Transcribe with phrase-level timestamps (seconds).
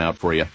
[0.00, 0.46] looking out for you.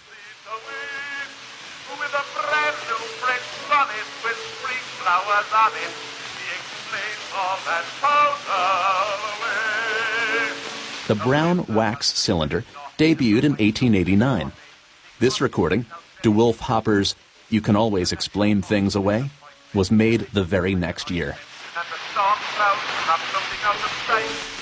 [11.08, 12.64] The brown wax cylinder
[12.98, 14.52] debuted in 1889.
[15.20, 15.86] This recording,
[16.24, 17.16] DeWolf Hopper's
[17.50, 19.30] You Can Always Explain Things Away,
[19.74, 21.36] was made the very next year.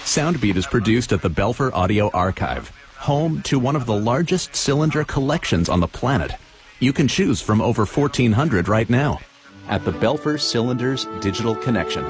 [0.04, 2.72] Soundbeat is produced at the Belfer Audio Archive,
[3.04, 6.32] home to one of the largest cylinder collections on the planet.
[6.80, 9.20] You can choose from over 1,400 right now
[9.68, 12.04] at the Belfer Cylinders Digital Connection.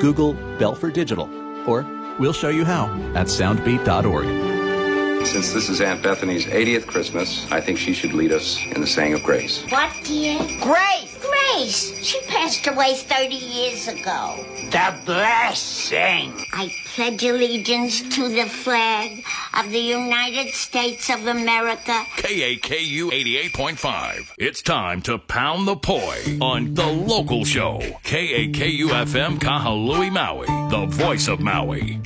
[0.00, 1.30] Google Belfer Digital,
[1.68, 1.86] or
[2.18, 4.55] we'll show you how at soundbeat.org.
[5.24, 8.86] Since this is Aunt Bethany's 80th Christmas, I think she should lead us in the
[8.86, 9.64] saying of grace.
[9.70, 10.38] What, dear?
[10.62, 12.04] Grace, Grace.
[12.04, 14.44] She passed away 30 years ago.
[14.70, 16.32] the blessing.
[16.52, 19.22] I pledge allegiance to the flag
[19.58, 24.32] of the United States of America KAKU 88.5.
[24.38, 27.78] It's time to pound the poi on the local show.
[28.04, 32.00] KAKU FM Kahului Maui, the voice of Maui.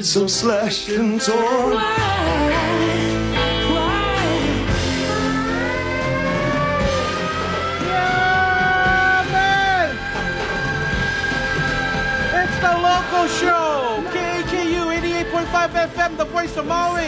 [0.00, 1.76] Love, but it's so slashed and torn.
[12.32, 14.02] It's the local show.
[14.10, 16.99] KAKU 88.5 FM, the voice of Maui.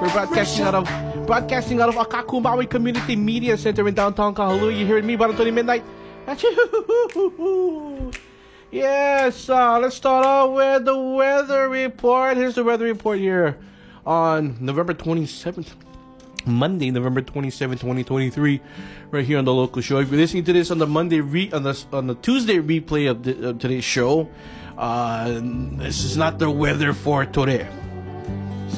[0.00, 4.78] We're broadcasting out of broadcasting out of Akaku Maui Community Media Center in downtown Kahului.
[4.78, 5.84] You hearing me about 20 midnight?
[8.72, 12.38] Yes, uh, let's start off with the weather report.
[12.38, 13.58] Here's the weather report here
[14.06, 15.74] on November 27th,
[16.46, 18.62] Monday, November 27, 2023,
[19.10, 19.98] right here on the local show.
[19.98, 23.10] If you're listening to this on the Monday re- on the on the Tuesday replay
[23.10, 24.26] of, the, of today's show,
[24.78, 25.38] uh,
[25.76, 27.68] this is not the weather for today.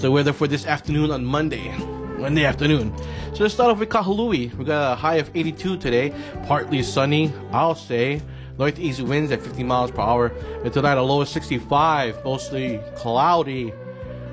[0.00, 1.74] The weather for this afternoon on Monday,
[2.18, 2.94] Monday afternoon.
[3.32, 4.54] So let's start off with Kahului.
[4.54, 6.14] We got a high of 82 today,
[6.46, 7.32] partly sunny.
[7.52, 8.20] I'll say
[8.58, 10.26] northeast winds at 50 miles per hour,
[10.62, 13.72] and tonight a low of 65, mostly cloudy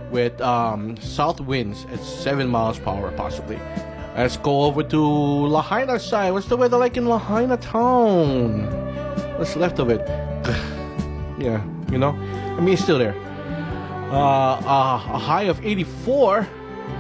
[0.10, 3.58] with um, south winds at 7 miles per hour, possibly.
[4.18, 6.32] Let's go over to Lahaina side.
[6.32, 8.66] What's the weather like in Lahaina town?
[9.38, 10.02] What's left of it?
[11.40, 12.10] yeah, you know?
[12.10, 13.16] I mean, it's still there.
[14.12, 16.46] Uh, uh, a high of 84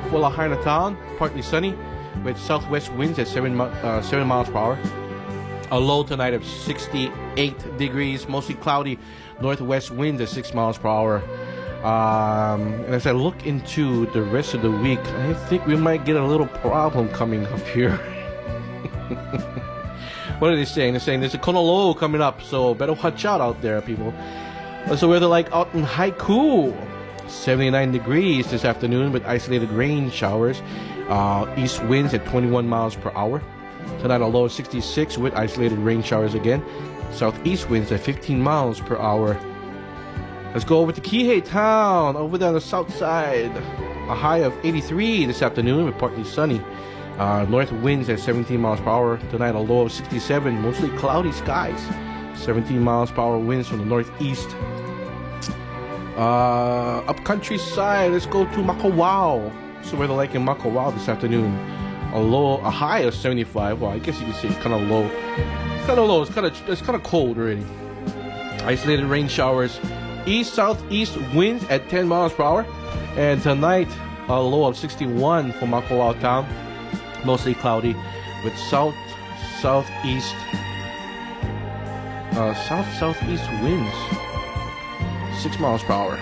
[0.10, 1.76] for Lahaina town, partly sunny,
[2.24, 4.80] with southwest winds at 7, uh, 7 miles per hour.
[5.72, 8.98] A low tonight of 68 degrees, mostly cloudy,
[9.42, 11.22] northwest winds at 6 miles per hour.
[11.84, 16.06] Um, and as I look into the rest of the week, I think we might
[16.06, 17.98] get a little problem coming up here.
[20.40, 20.94] what are they saying?
[20.94, 24.12] They're saying there's a Kona low coming up, so better watch out out there, people.
[24.86, 26.91] What's the weather like out in Haiku?
[27.32, 30.62] 79 degrees this afternoon with isolated rain showers.
[31.08, 33.42] Uh, east winds at 21 miles per hour.
[34.00, 36.64] Tonight a low of 66 with isolated rain showers again.
[37.12, 39.40] Southeast winds at 15 miles per hour.
[40.54, 43.56] Let's go over to Kihei Town, over there on the south side.
[43.56, 46.62] A high of 83 this afternoon with partly sunny.
[47.18, 49.18] Uh, north winds at 17 miles per hour.
[49.30, 51.82] Tonight a low of 67, mostly cloudy skies.
[52.36, 54.50] 17 miles per hour winds from the northeast.
[56.22, 59.52] Uh, up countryside, let's go to Makawao.
[59.84, 61.52] So weather like in Makawao this afternoon.
[62.14, 63.82] A low, a high of 75.
[63.82, 65.06] Well, I guess you can say it's kind of low.
[65.06, 66.22] It's kind of low.
[66.22, 67.66] It's kind of it's kind of cold already.
[68.66, 69.80] Isolated rain showers.
[70.28, 72.68] East southeast winds at 10 miles per hour.
[73.16, 73.90] And tonight,
[74.28, 76.46] a low of 61 for Makawao town.
[77.26, 77.96] Mostly cloudy
[78.44, 78.94] with south
[79.60, 80.36] southeast
[82.38, 84.31] uh, south southeast winds.
[85.42, 86.20] 6 miles per hour.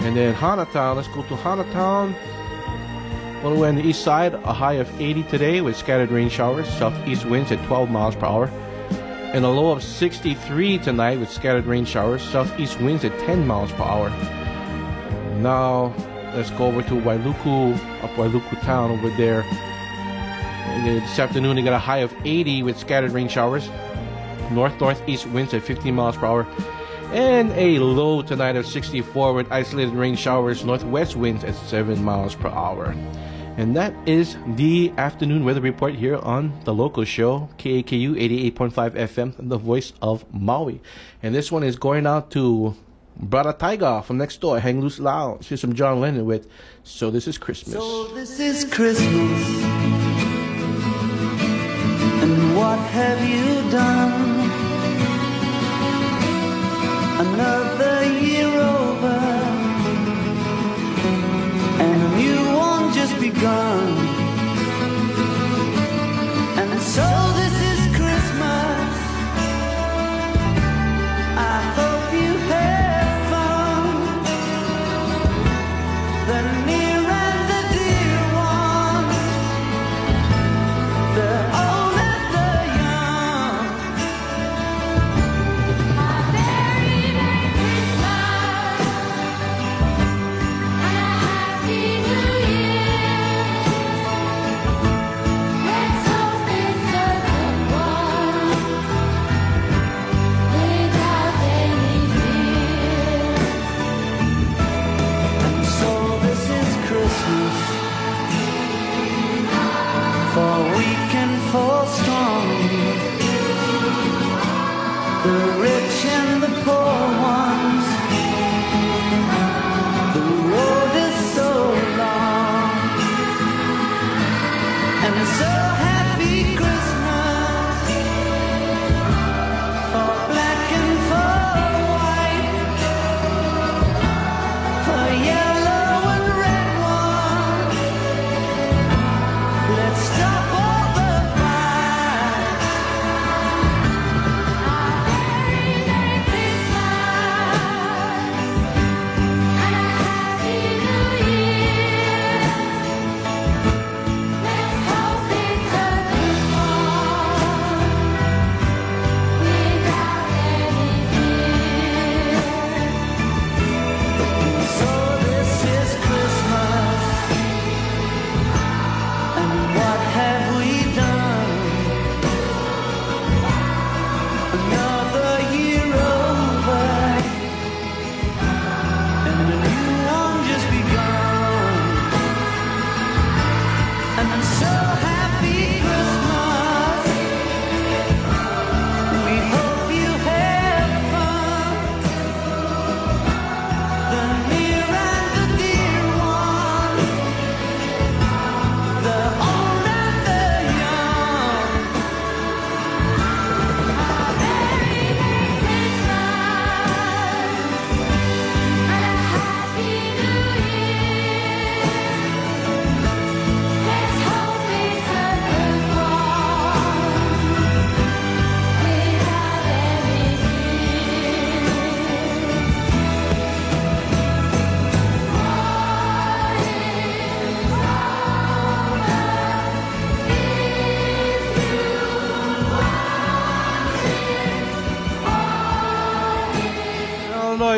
[0.00, 2.14] And then Hanatown, let's go to Hanatown.
[3.44, 6.28] All the way on the east side, a high of 80 today with scattered rain
[6.28, 8.46] showers, southeast winds at 12 miles per hour.
[9.32, 13.72] And a low of 63 tonight with scattered rain showers, southeast winds at 10 miles
[13.72, 14.10] per hour.
[15.38, 15.94] Now,
[16.34, 17.74] let's go over to Wailuku,
[18.04, 19.42] up Wailuku town over there.
[20.84, 23.68] This afternoon, they got a high of 80 with scattered rain showers,
[24.50, 26.46] north northeast winds at 15 miles per hour.
[27.12, 32.34] And a low tonight of 64 with isolated rain showers, northwest winds at 7 miles
[32.34, 32.94] per hour.
[33.58, 38.16] And that is the afternoon weather report here on the local show, KAKU
[38.54, 40.80] 88.5 FM, the voice of Maui.
[41.22, 42.74] And this one is going out to
[43.14, 45.48] Brother Tiger from next door, Hang Loose Lounge.
[45.48, 46.48] Here's some John Lennon with
[46.82, 47.74] So This Is Christmas.
[47.74, 49.06] So this is Christmas.
[52.22, 54.41] And what have you done?
[57.24, 59.18] Another year over.
[61.84, 64.11] And a new one just begun.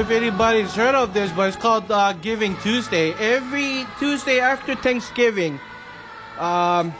[0.04, 3.14] If anybody's heard of this, but it's called uh, Giving Tuesday.
[3.14, 5.58] Every Tuesday after Thanksgiving
[6.38, 6.92] um,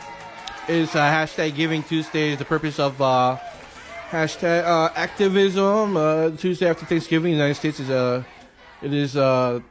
[0.69, 2.35] is uh, hashtag Giving Tuesday.
[2.35, 3.37] The purpose of uh,
[4.09, 5.99] hashtag uh, activism.
[5.99, 8.25] Uh, Tuesday after Thanksgiving, in the United States is a
[8.81, 9.63] it is a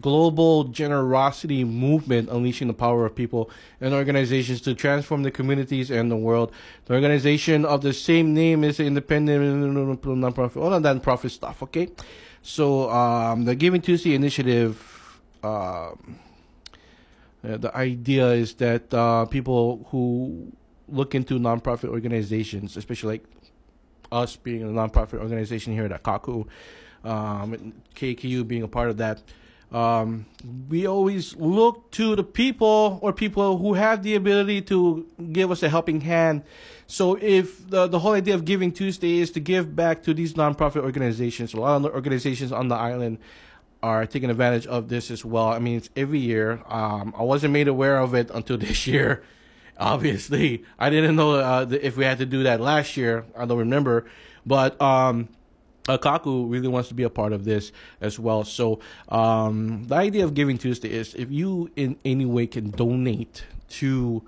[0.00, 3.50] global generosity movement unleashing the power of people
[3.80, 6.52] and organizations to transform the communities and the world.
[6.84, 11.60] The organization of the same name is an independent nonprofit, all of that profit stuff.
[11.64, 11.88] Okay,
[12.46, 15.20] so um, the Giving Tuesday initiative.
[15.42, 15.92] Uh,
[17.42, 20.52] the idea is that uh, people who
[20.88, 23.24] look into nonprofit organizations, especially like
[24.10, 26.46] us being a nonprofit organization here at Kaku,
[27.04, 29.22] um, KAKU being a part of that,
[29.72, 30.26] um,
[30.68, 35.62] we always look to the people or people who have the ability to give us
[35.62, 36.44] a helping hand.
[36.86, 40.34] So if the the whole idea of Giving Tuesday is to give back to these
[40.34, 43.18] nonprofit organizations, a lot of organizations on the island
[43.82, 45.48] are taking advantage of this as well.
[45.48, 46.62] I mean, it's every year.
[46.68, 49.22] Um, I wasn't made aware of it until this year.
[49.78, 53.26] Obviously, I didn't know uh, if we had to do that last year.
[53.36, 54.06] I don't remember,
[54.46, 55.28] but um,
[55.86, 58.44] Akaku really wants to be a part of this as well.
[58.44, 63.44] So um, the idea of Giving Tuesday is if you in any way can donate
[63.68, 64.22] to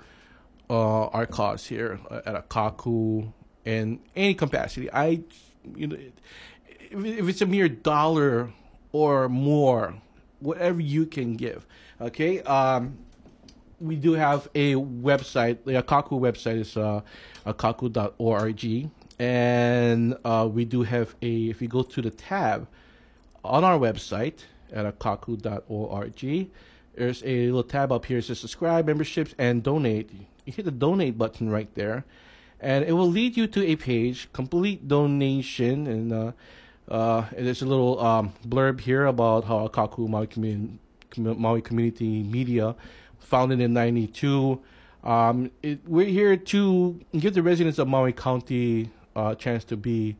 [0.70, 3.32] uh, our cause here at Akaku
[3.64, 5.20] in any capacity, I
[5.74, 5.96] you know
[6.90, 8.52] if, if it's a mere dollar
[8.92, 9.94] or more,
[10.40, 11.66] whatever you can give.
[12.00, 12.40] Okay.
[12.42, 12.98] Um,
[13.80, 15.64] we do have a website.
[15.64, 17.02] The Akaku website is uh,
[17.46, 18.90] akaku.org.
[19.18, 22.68] And uh, we do have a, if you go to the tab
[23.44, 26.50] on our website at akaku.org,
[26.94, 28.18] there's a little tab up here.
[28.18, 30.10] It says subscribe, memberships, and donate.
[30.44, 32.04] You hit the donate button right there.
[32.60, 35.86] And it will lead you to a page, complete donation.
[35.86, 36.32] And uh,
[36.88, 40.78] uh, there's a little um, blurb here about how Akaku Maui Community,
[41.16, 42.74] Maui Community Media,
[43.18, 44.60] founded in '92.
[45.04, 50.16] Um, it, we're here to give the residents of Maui County a chance to be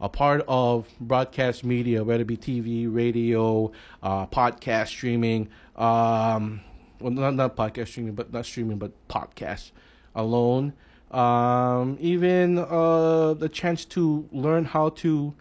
[0.00, 5.48] a part of broadcast media, whether it be TV, radio, uh, podcast streaming.
[5.76, 6.60] Um,
[7.00, 9.72] well, not not podcast streaming, but not streaming, but podcast
[10.14, 10.72] alone.
[11.10, 15.34] Um, even uh, the chance to learn how to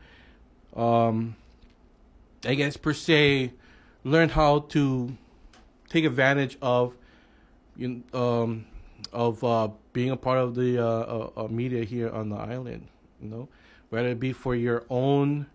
[0.76, 1.36] um,
[2.46, 3.54] I guess per se,
[4.04, 5.18] learn how to
[5.90, 6.94] take advantage of,
[7.76, 8.66] you um,
[9.12, 12.88] of uh, being a part of the uh, uh, media here on the island.
[13.22, 13.50] You know,
[13.90, 15.48] whether it be for your own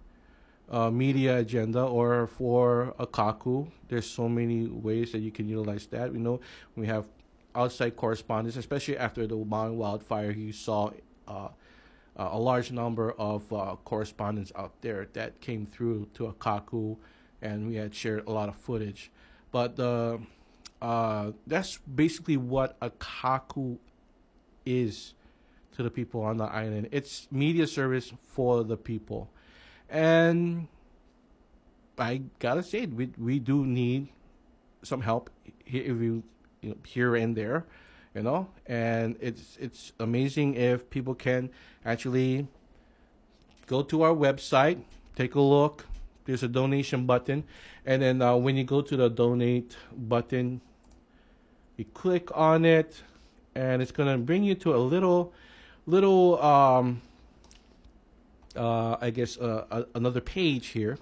[0.73, 3.71] uh, media agenda or for Akaku.
[3.89, 6.13] There's so many ways that you can utilize that.
[6.13, 6.41] We know
[6.75, 7.05] we have
[7.55, 10.31] outside correspondence, especially after the Maui wildfire.
[10.31, 10.91] You saw
[11.29, 11.49] uh,
[12.17, 16.97] uh, a large number of uh, correspondents out there that came through to a Akaku,
[17.43, 19.11] and we had shared a lot of footage.
[19.51, 20.19] But uh,
[20.81, 23.77] uh, that's basically what a Akaku
[24.65, 25.13] is
[25.77, 26.89] to the people on the island.
[26.91, 29.31] It's media service for the people,
[29.89, 30.69] and
[31.99, 34.09] I gotta say, we we do need
[34.83, 35.31] some help
[35.65, 36.23] here, if you,
[36.61, 37.67] you know, here and there
[38.15, 38.49] you know?
[38.67, 41.51] And it's it's amazing if people can
[41.85, 42.47] actually
[43.67, 44.83] go to our website
[45.17, 45.87] take a look.
[46.25, 47.45] There's a donation button.
[47.85, 50.61] And then uh, when you go to the donate button
[51.77, 53.03] you click on it
[53.55, 55.33] and it's to bring you to a little
[55.87, 57.01] little um
[58.57, 60.99] uh i guess uh, another page here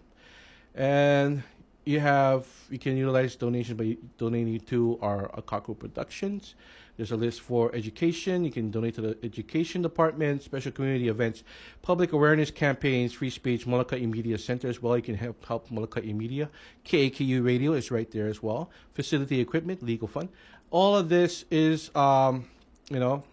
[0.75, 1.43] and
[1.85, 6.55] you have you can utilize donation by donating to our Akaku Productions.
[6.97, 8.45] There's a list for education.
[8.45, 11.43] You can donate to the education department, special community events,
[11.81, 14.97] public awareness campaigns, free speech, Molokai Media Center as well.
[14.97, 16.51] You can help help Molokai Media.
[16.85, 18.71] KAKU Radio is right there as well.
[18.95, 20.29] Facility equipment, legal fund.
[20.71, 22.45] All of this is um,
[22.91, 23.25] you know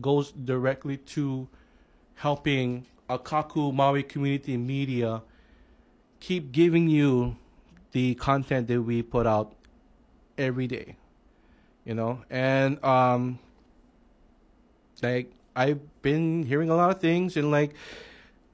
[0.00, 1.48] goes directly to
[2.14, 5.22] helping Akaku Maui Community Media
[6.20, 7.36] keep giving you
[7.92, 9.52] the content that we put out
[10.38, 10.96] every day
[11.84, 12.22] you know?
[12.30, 13.38] And um
[15.02, 17.74] like i've been hearing a lot of things and like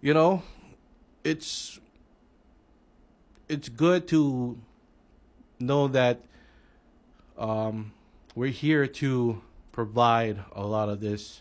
[0.00, 0.42] you know
[1.23, 1.78] it's
[3.50, 4.59] it's good to
[5.61, 6.23] know that
[7.37, 7.92] um
[8.35, 9.42] we're here to
[9.79, 11.41] provide a lot of this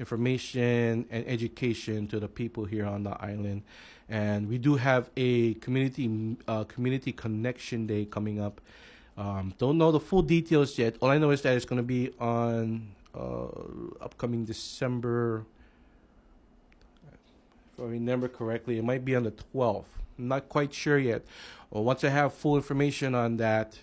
[0.00, 3.62] information and education to the people here on the island
[4.08, 8.60] and we do have a community uh, community connection day coming up.
[9.16, 10.96] Um, don't know the full details yet.
[11.00, 13.46] All I know is that it's going to be on uh,
[14.00, 15.44] upcoming December.
[17.12, 19.88] If I remember correctly, it might be on the twelfth.
[20.18, 21.22] I'm not quite sure yet.
[21.70, 23.78] Well, once I have full information on that,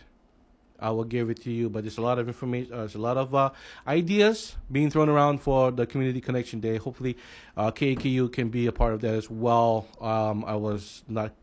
[0.79, 1.69] I will give it to you.
[1.69, 2.73] But there's a lot of information.
[2.73, 3.51] Uh, there's a lot of uh,
[3.87, 6.77] ideas being thrown around for the Community Connection Day.
[6.77, 7.17] Hopefully,
[7.57, 9.87] uh, KAKU can be a part of that as well.
[10.01, 11.33] Um, I was not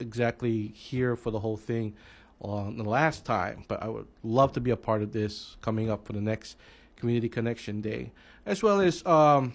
[0.00, 1.94] exactly here for the whole thing
[2.40, 5.90] on the last time, but I would love to be a part of this coming
[5.90, 6.56] up for the next
[6.96, 8.12] Community Connection Day,
[8.44, 9.54] as well as um,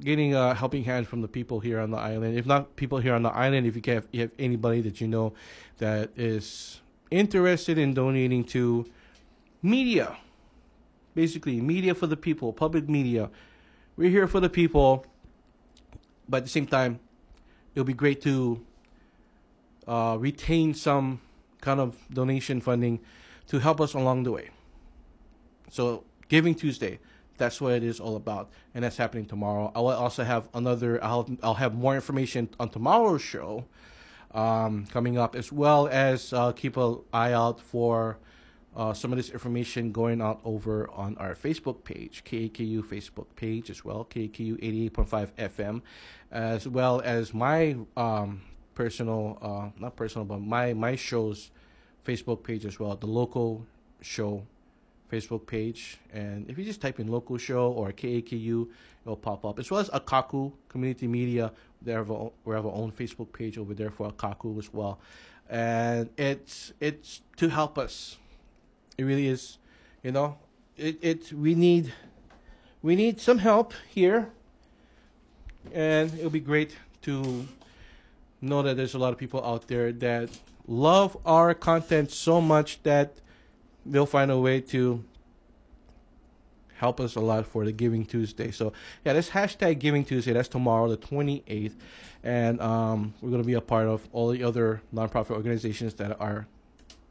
[0.00, 2.38] getting a helping hand from the people here on the island.
[2.38, 5.08] If not people here on the island, if you have, you have anybody that you
[5.08, 5.32] know
[5.78, 8.86] that is interested in donating to
[9.62, 10.16] media,
[11.14, 13.30] basically media for the people, public media.
[13.96, 15.06] We're here for the people,
[16.28, 17.00] but at the same time,
[17.74, 18.64] it'll be great to
[19.88, 21.20] uh, retain some
[21.60, 23.00] kind of donation funding
[23.46, 24.50] to help us along the way.
[25.70, 26.98] So, Giving Tuesday,
[27.36, 29.72] that's what it is all about, and that's happening tomorrow.
[29.74, 31.02] I will also have another.
[31.02, 33.64] I'll I'll have more information on tomorrow's show
[34.32, 38.18] um, coming up, as well as uh, keep an eye out for.
[38.74, 43.70] Uh, some of this information going out over on our Facebook page, KAKU Facebook page
[43.70, 44.60] as well, KAKU
[44.92, 45.80] 88.5 FM,
[46.30, 48.42] as well as my um,
[48.74, 51.50] personal, uh, not personal, but my my show's
[52.04, 53.66] Facebook page as well, the local
[54.02, 54.46] show
[55.10, 55.98] Facebook page.
[56.12, 58.68] And if you just type in local show or KAKU,
[59.02, 59.58] it'll pop up.
[59.58, 63.58] As well as Akaku Community Media, they have a, we have our own Facebook page
[63.58, 64.98] over there for Akaku as well.
[65.48, 68.16] And it's it's to help us.
[68.98, 69.58] It really is,
[70.02, 70.38] you know.
[70.76, 71.92] It it we need
[72.82, 74.30] we need some help here.
[75.72, 77.46] And it'll be great to
[78.40, 80.30] know that there's a lot of people out there that
[80.66, 83.20] love our content so much that
[83.90, 85.04] they'll find a way to
[86.76, 88.50] help us a lot for the Giving Tuesday.
[88.50, 88.72] So
[89.04, 90.32] yeah, this hashtag Giving Tuesday.
[90.32, 91.74] That's tomorrow, the 28th,
[92.22, 96.46] and um, we're gonna be a part of all the other nonprofit organizations that are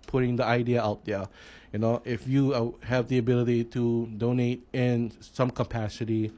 [0.07, 1.27] putting the idea out there.
[1.73, 6.31] You know, if you uh, have the ability to donate in some capacity,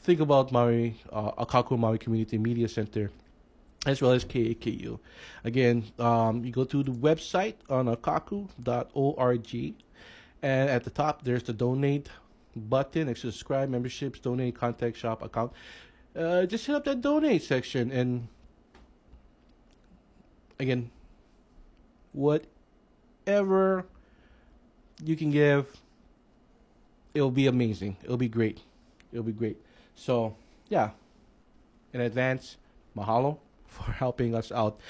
[0.00, 3.10] think about Maui, uh, Akaku Maui Community Media Center
[3.86, 4.98] as well as KAKU.
[5.44, 9.74] Again, um, you go to the website on akaku.org,
[10.42, 12.10] and at the top there's the donate
[12.54, 15.52] button, to subscribe, memberships, donate, contact, shop, account.
[16.16, 18.26] Uh, just hit up that donate section, and
[20.58, 20.90] again,
[22.12, 23.86] whatever
[25.04, 25.80] you can give,
[27.14, 27.96] it'll be amazing.
[28.02, 28.62] It'll be great.
[29.12, 29.58] It'll be great.
[29.94, 30.34] So,
[30.68, 30.90] yeah,
[31.92, 32.56] in advance,
[32.96, 34.80] mahalo for helping us out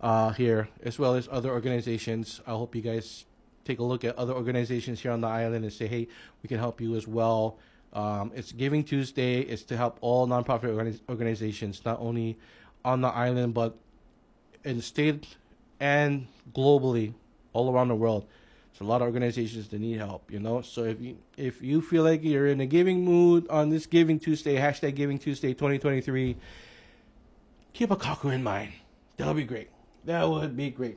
[0.00, 2.40] uh, here, as well as other organizations.
[2.46, 3.26] I hope you guys
[3.64, 6.08] take a look at other organizations here on the island and say, hey,
[6.42, 7.58] we can help you as well.
[7.92, 9.40] Um, it's Giving Tuesday.
[9.40, 12.36] It's to help all nonprofit organi- organizations, not only
[12.84, 13.76] on the island, but
[14.64, 15.36] in the state
[15.80, 17.14] and globally,
[17.52, 18.26] all around the world.
[18.72, 20.60] There's a lot of organizations that need help, you know.
[20.60, 24.18] So if you if you feel like you're in a giving mood on this Giving
[24.18, 26.36] Tuesday, hashtag Giving Tuesday 2023,
[27.74, 28.72] keep Akaku in mind.
[29.18, 29.68] That'll be great.
[30.06, 30.96] That would be great.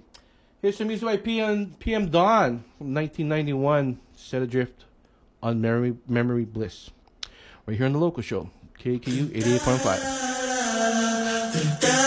[0.62, 4.86] Here's some music by PM, PM Dawn from 1991, Set Adrift
[5.44, 6.92] on Memory, Memory Bliss.
[7.66, 12.07] Right here on the local show, KAKU 88.5.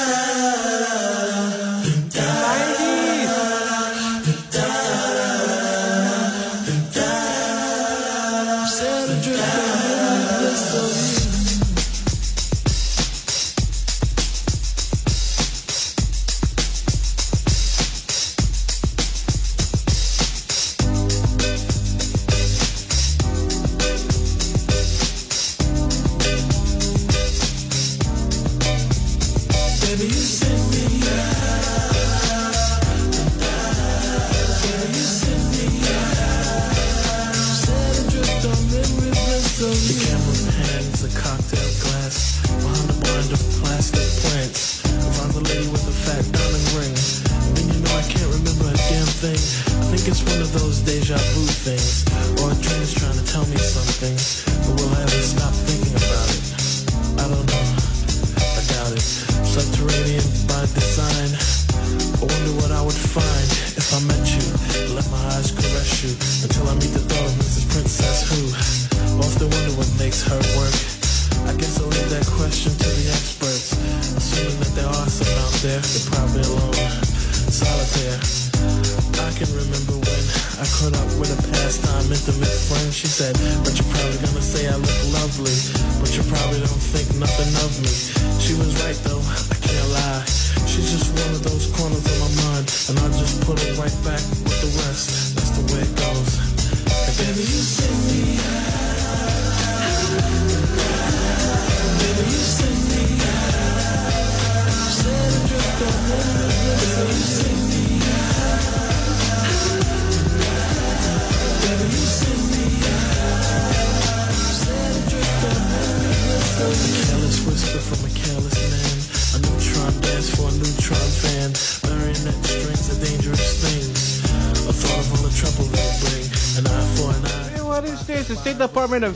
[59.60, 61.49] Subterranean by design.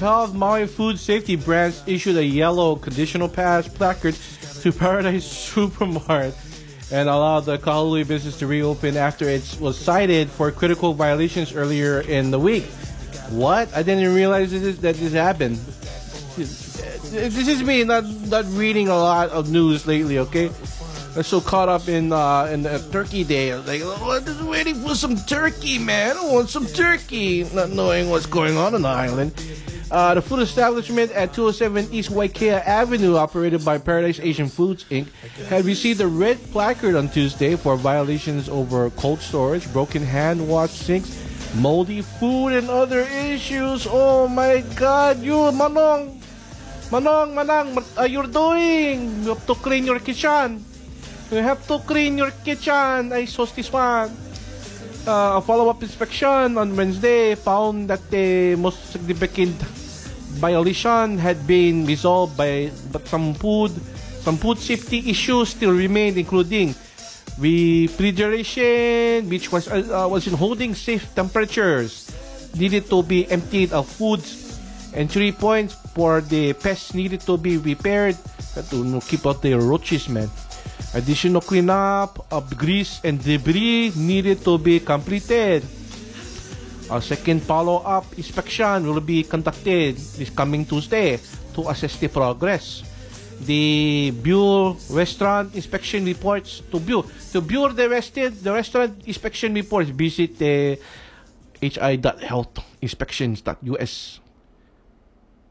[0.05, 4.14] Health Maui Food Safety Branch issued a yellow conditional pass placard
[4.61, 6.35] to Paradise Supermart
[6.93, 12.03] and allowed the Kahului business to reopen after it was cited for critical violations earlier
[12.03, 12.64] in the week.
[13.31, 13.75] What?
[13.75, 15.57] I didn't realize this is, that this happened.
[16.37, 20.19] This is me not not reading a lot of news lately.
[20.19, 20.51] Okay,
[21.17, 23.57] I'm so caught up in uh, in the Turkey Day.
[23.57, 26.19] Like, oh, I'm just waiting for some turkey, man.
[26.19, 29.33] I want some turkey, not knowing what's going on on the island.
[29.90, 35.07] Uh, the food establishment at 207 East Wakea Avenue, operated by Paradise Asian Foods Inc.,
[35.49, 40.70] had received a red placard on Tuesday for violations over cold storage, broken hand wash
[40.70, 41.12] sinks,
[41.55, 43.87] moldy food, and other issues.
[43.88, 46.18] Oh my God, you Manong,
[46.90, 49.23] Manong, Manang, what are you doing?
[49.23, 50.64] You have to clean your kitchen.
[51.31, 53.12] You have to clean your kitchen.
[53.12, 54.24] I saw this one.
[55.05, 59.53] Uh, a follow-up inspection on Wednesday found that the most significant
[60.40, 63.69] violation had been resolved by but some food
[64.25, 66.75] some food safety issues still remained including
[67.37, 72.09] refrigeration which was uh, uh, was in holding safe temperatures
[72.57, 74.59] needed to be emptied of foods
[74.95, 78.17] and three points for the pests needed to be repaired.
[78.71, 80.31] To keep out the roaches man
[80.94, 85.64] Additional cleanup of grease and debris needed to be completed.
[86.90, 91.18] A second follow-up inspection will be conducted this coming Tuesday
[91.55, 92.85] to assess the progress.
[93.42, 97.03] The Bureau Restaurant Inspection Reports to view
[97.35, 100.79] to view the rested the restaurant inspection reports visit the
[101.59, 104.20] hi.healthinspections.us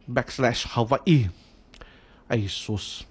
[0.08, 1.28] backslash Hawaii.
[2.30, 3.04] Ay sus.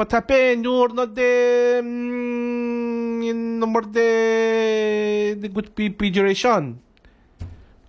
[0.00, 0.64] What happened?
[0.64, 6.80] You're not the mm, in number the the good refrigeration.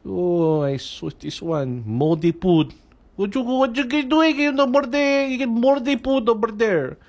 [0.03, 1.87] Oh, I saw this one.
[1.87, 2.75] Moldy food.
[3.15, 4.35] What you what you get doing?
[4.51, 6.99] Number the you get moldy food over there.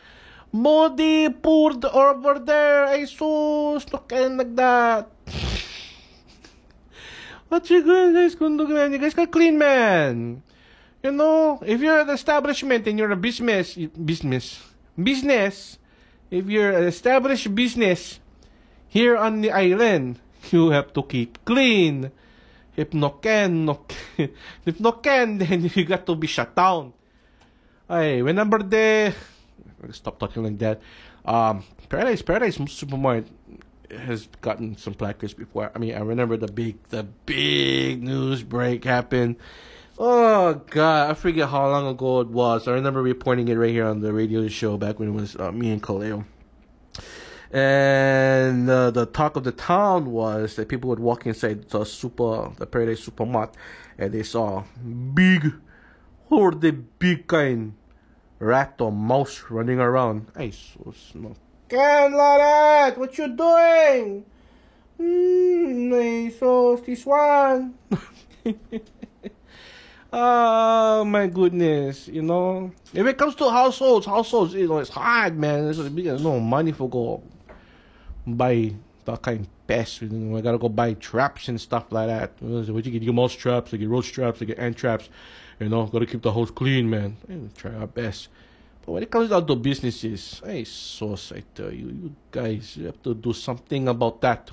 [0.55, 2.87] Moldy food over there.
[2.87, 5.11] I saw look like that.
[7.51, 8.95] What you guys gonna do, man?
[8.95, 10.47] You guys got clean, man.
[11.03, 15.79] You know, if you're an establishment and you're a business, business, business,
[16.31, 18.21] if you're an established business
[18.89, 22.11] here on the island, you have to keep clean.
[22.77, 24.31] If no can, no can.
[24.67, 26.93] if no can, then you got to be shut down.
[27.89, 29.15] Hey, remember the
[29.91, 30.81] stop talking like that.
[31.25, 33.29] Um, Paradise Paradise Supermarket
[33.91, 35.71] has gotten some placards before.
[35.75, 39.37] I mean, I remember the big the big news break happened.
[40.05, 42.67] Oh God, I forget how long ago it was.
[42.67, 45.53] I remember reporting it right here on the radio show back when it was uh,
[45.53, 46.25] me and Kaleo.
[47.53, 52.51] And uh, the talk of the town was that people would walk inside the super,
[52.57, 53.55] the Paradise Supermart,
[53.97, 54.65] and they saw
[55.15, 55.53] big,
[56.31, 57.75] or the big kind,
[58.41, 60.33] rat or mouse running around.
[60.35, 61.37] I so small.
[61.69, 64.25] Can Laurette, what you doing?
[64.99, 67.75] I saw this one.
[70.15, 72.71] Oh my goodness, you know.
[72.93, 75.65] If it comes to households, households, you know, it's hard, man.
[75.65, 77.23] There's no money for go
[78.27, 78.75] buy
[79.07, 80.03] that kind of pest.
[80.03, 82.33] You know, I gotta go buy traps and stuff like that.
[82.43, 83.01] What you get?
[83.01, 85.09] You get mouse traps, you get roach traps, you get ant traps.
[85.59, 87.17] You know, gotta keep the house clean, man.
[87.31, 88.29] Eh, Try our best.
[88.85, 92.87] But when it comes down to businesses, hey, sauce, I tell you, you guys you
[92.87, 94.51] have to do something about that.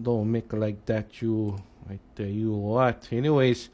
[0.00, 1.60] Don't make like that, you.
[1.90, 3.06] I tell you what.
[3.12, 3.68] Anyways.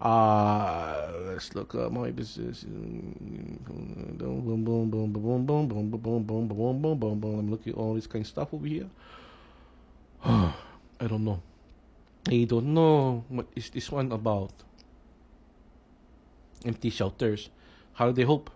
[0.00, 2.62] Uh, let's look up my business.
[2.62, 7.38] Boom, boom, boom, boom, boom, boom, boom, boom, boom, boom, boom, boom, boom, boom.
[7.40, 8.88] I'm looking at all this kind of stuff over here.
[10.24, 11.42] I don't know.
[12.30, 14.52] I don't know what is this one about.
[16.64, 17.50] Empty shelters.
[17.94, 18.50] Holiday Hope.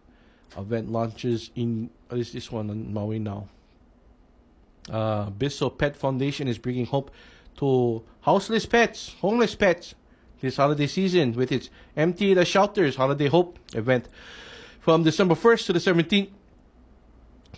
[0.56, 1.90] Event launches in.
[2.08, 3.48] What is this one on Maui now?
[4.90, 7.10] Uh, Bissell Pet Foundation is bringing hope
[7.56, 9.94] to houseless pets, homeless pets
[10.42, 14.08] this holiday season with its Empty the Shelters Holiday Hope event
[14.80, 16.28] from December 1st to the 17th.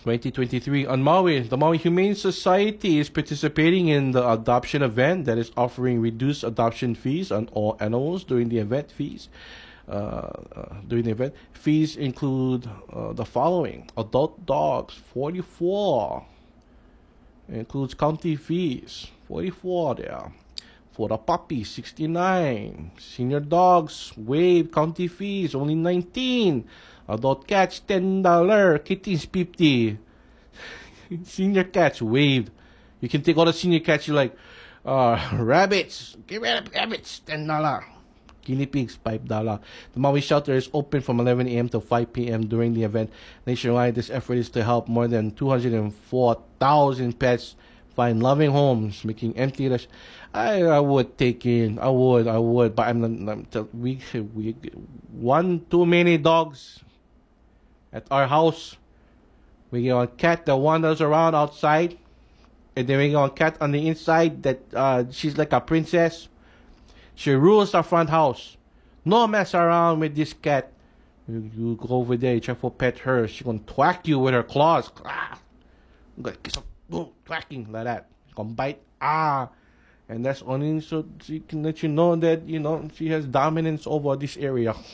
[0.02, 1.40] 2023 on Maui.
[1.40, 6.94] The Maui Humane Society is participating in the adoption event that is offering reduced adoption
[6.94, 9.30] fees on all animals during the event fees.
[9.88, 16.26] Uh, uh, during the event, fees include uh, the following: adult dogs, forty-four.
[17.48, 20.32] includes county fees, forty-four there.
[20.94, 22.92] For the puppy sixty-nine.
[23.02, 26.70] Senior dogs, waive county fees, only nineteen.
[27.08, 28.78] Adult cats, ten dollar.
[28.78, 29.98] Kittens, fifty.
[31.24, 32.54] senior cats waived.
[33.00, 34.06] You can take all the senior cats.
[34.06, 34.38] You like,
[34.86, 36.16] uh, rabbits.
[36.28, 37.84] Get rid of rabbits, ten dollar.
[38.44, 39.58] Guinea pigs, five dollar.
[39.94, 41.68] The Maui shelter is open from 11 a.m.
[41.70, 42.46] to 5 p.m.
[42.46, 43.10] during the event.
[43.46, 47.56] Nationwide, this effort is to help more than 204,000 pets
[47.94, 49.68] find loving homes, making empty.
[49.68, 49.88] Res-
[50.32, 51.78] I I would take in.
[51.78, 52.26] I would.
[52.26, 52.74] I would.
[52.74, 53.00] But I'm.
[53.00, 54.00] not- I'm we
[54.34, 54.54] we
[55.12, 56.82] one too many dogs
[57.92, 58.76] at our house.
[59.70, 61.98] We got a cat that wanders around outside,
[62.76, 66.28] and then we got a cat on the inside that uh, she's like a princess.
[67.16, 68.56] She rules our front house.
[69.04, 70.70] No mess around with this cat.
[71.28, 73.26] You, you go over there, you try to pet her.
[73.28, 74.90] She gonna thwack you with her claws.
[75.04, 75.38] Ah,
[76.16, 78.08] You gonna kiss her, boom, thwacking like that.
[78.36, 78.80] Bite.
[79.00, 79.48] Ah,
[80.08, 83.86] and that's only so she can let you know that you know she has dominance
[83.86, 84.74] over this area.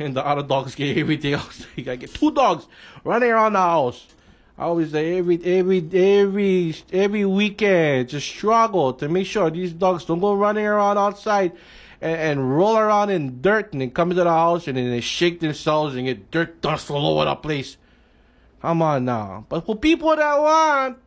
[0.00, 1.66] And the other dogs get everything else.
[1.76, 2.68] You gotta get two dogs
[3.02, 4.06] running around the house.
[4.56, 10.04] I always say every every every every weekend just struggle to make sure these dogs
[10.04, 11.50] don't go running around outside
[12.00, 15.00] and, and roll around in dirt and then come into the house and then they
[15.00, 17.76] shake themselves and get dirt dust all over the place.
[18.60, 19.46] Come on now.
[19.48, 20.98] But for people that want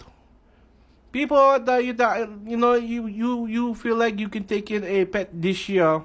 [1.11, 4.83] people that you that you know you you you feel like you can take in
[4.83, 6.03] a pet this year.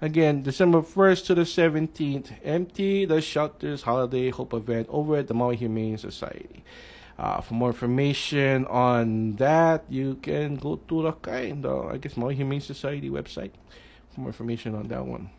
[0.00, 5.34] Again, December 1st to the 17th, empty the shelters holiday hope event over at the
[5.34, 6.62] Maui Humane Society.
[7.16, 12.18] Uh, for more information on that, you can go to the kind, uh, I guess,
[12.18, 13.52] Maui Humane Society website
[14.12, 15.30] for more information on that one.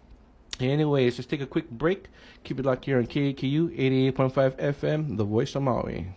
[0.60, 2.08] Anyways, let's take a quick break.
[2.44, 3.76] Keep it locked here on KAKU
[4.14, 6.08] 88.5 FM, the voice of Maui.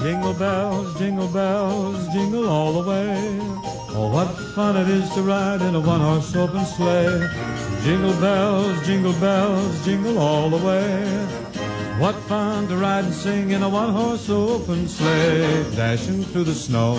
[0.00, 3.38] Jingle bells, jingle bells, jingle all the way.
[3.90, 7.28] Oh, what fun it is to ride in a one-horse open sleigh.
[7.82, 11.04] Jingle bells, jingle bells, jingle all the way.
[11.98, 15.64] What fun to ride and sing in a one-horse open sleigh.
[15.74, 16.96] Dashing through the snow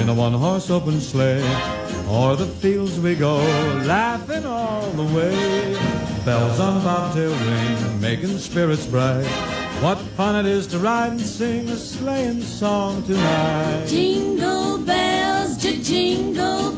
[0.00, 1.87] in a one-horse open sleigh.
[2.10, 3.36] O'er the fields we go,
[3.84, 5.74] laughing all the way.
[6.24, 9.26] Bells on bobtail ring, making spirits bright.
[9.82, 13.86] What fun it is to ride and sing a sleighing song tonight.
[13.88, 16.77] Jingle bells, jingle bells,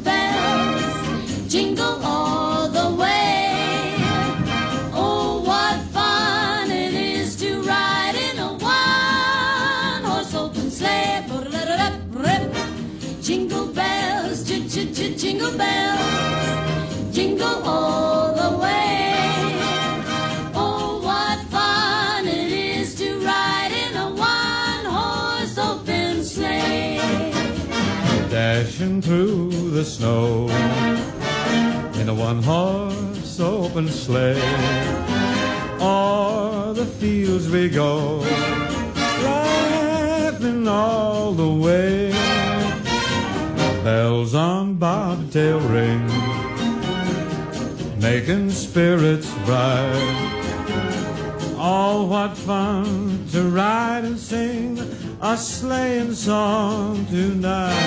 [29.03, 30.47] Through the snow
[32.01, 34.41] in a one-horse open sleigh.
[35.81, 38.19] O'er the fields we go,
[39.25, 42.13] laughing all the way.
[43.83, 46.07] Bells on bobtail ring,
[47.99, 50.29] making spirits bright.
[51.57, 54.79] Oh, what fun to ride and sing
[55.23, 57.80] a sleighing song tonight.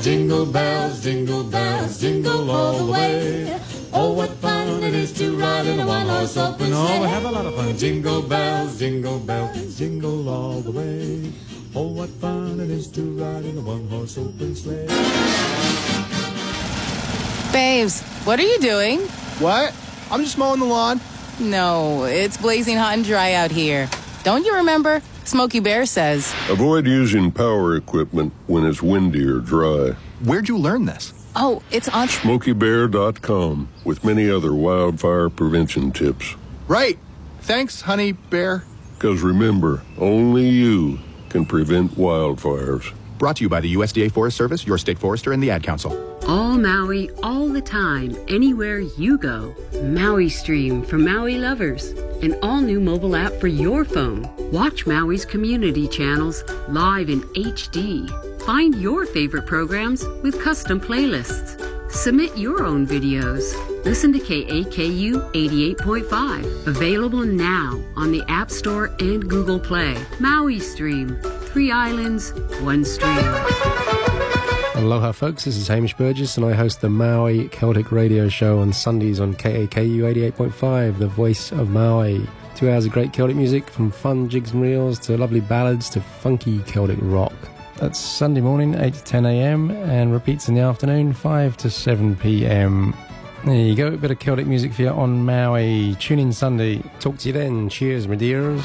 [0.00, 3.60] Jingle bells, jingle bells, jingle all the way.
[3.92, 6.76] Oh, what fun it is to ride in a one-horse open sleigh.
[6.76, 7.76] Oh, we have a lot of fun.
[7.76, 11.32] Jingle bells, jingle bells, jingle all the way.
[11.74, 14.86] Oh, what fun it is to ride in a one-horse open sleigh.
[17.52, 19.00] Babes, what are you doing?
[19.40, 19.74] What?
[20.10, 21.00] I'm just mowing the lawn.
[21.40, 23.88] No, it's blazing hot and dry out here.
[24.22, 25.02] Don't you remember?
[25.28, 26.34] Smokey Bear says.
[26.48, 29.90] Avoid using power equipment when it's windy or dry.
[30.24, 31.12] Where'd you learn this?
[31.36, 32.08] Oh, it's on.
[32.08, 36.34] SmokeyBear.com with many other wildfire prevention tips.
[36.66, 36.98] Right.
[37.42, 38.64] Thanks, honey bear.
[38.94, 42.90] Because remember, only you can prevent wildfires.
[43.18, 46.07] Brought to you by the USDA Forest Service, your state forester, and the Ad Council.
[46.28, 49.56] All Maui, all the time, anywhere you go.
[49.82, 51.92] Maui Stream for Maui lovers.
[52.22, 54.28] An all new mobile app for your phone.
[54.52, 58.10] Watch Maui's community channels live in HD.
[58.42, 61.64] Find your favorite programs with custom playlists.
[61.90, 63.54] Submit your own videos.
[63.86, 66.66] Listen to KAKU 88.5.
[66.66, 69.96] Available now on the App Store and Google Play.
[70.20, 71.18] Maui Stream.
[71.22, 73.97] Three islands, one stream.
[74.78, 75.44] Aloha, folks.
[75.44, 79.34] This is Hamish Burgess, and I host the Maui Celtic Radio Show on Sundays on
[79.34, 82.24] KAKU 88.5, the voice of Maui.
[82.54, 86.00] Two hours of great Celtic music, from fun jigs and reels to lovely ballads to
[86.00, 87.34] funky Celtic rock.
[87.78, 92.14] That's Sunday morning, 8 to 10 a.m., and repeats in the afternoon, 5 to 7
[92.14, 92.94] p.m.
[93.44, 95.96] There you go, a bit of Celtic music for you on Maui.
[95.96, 96.84] Tune in Sunday.
[97.00, 97.68] Talk to you then.
[97.68, 98.64] Cheers, my dears.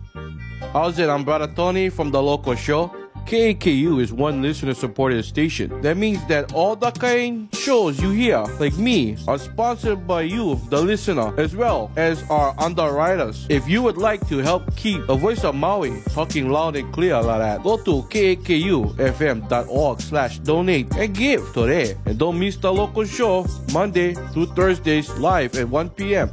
[0.73, 1.09] How's it?
[1.09, 2.95] I'm Brother Tony from the local show.
[3.25, 5.81] KAKU is one listener supported station.
[5.81, 10.61] That means that all the kind shows you hear, like me, are sponsored by you,
[10.69, 13.45] the listener, as well as our underwriters.
[13.49, 17.21] If you would like to help keep the voice of Maui talking loud and clear
[17.21, 21.97] like that, go to kakufm.org slash donate and give today.
[22.05, 26.29] And don't miss the local show Monday through Thursdays live at 1 p.m.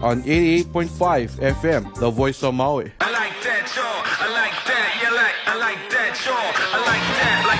[0.00, 2.90] on 88.5 FM, the voice of Maui.
[3.00, 3.84] I like that, yo.
[3.84, 4.88] I like that.
[5.02, 6.32] Yeah, like, I like that, yo.
[6.32, 7.59] I like that, like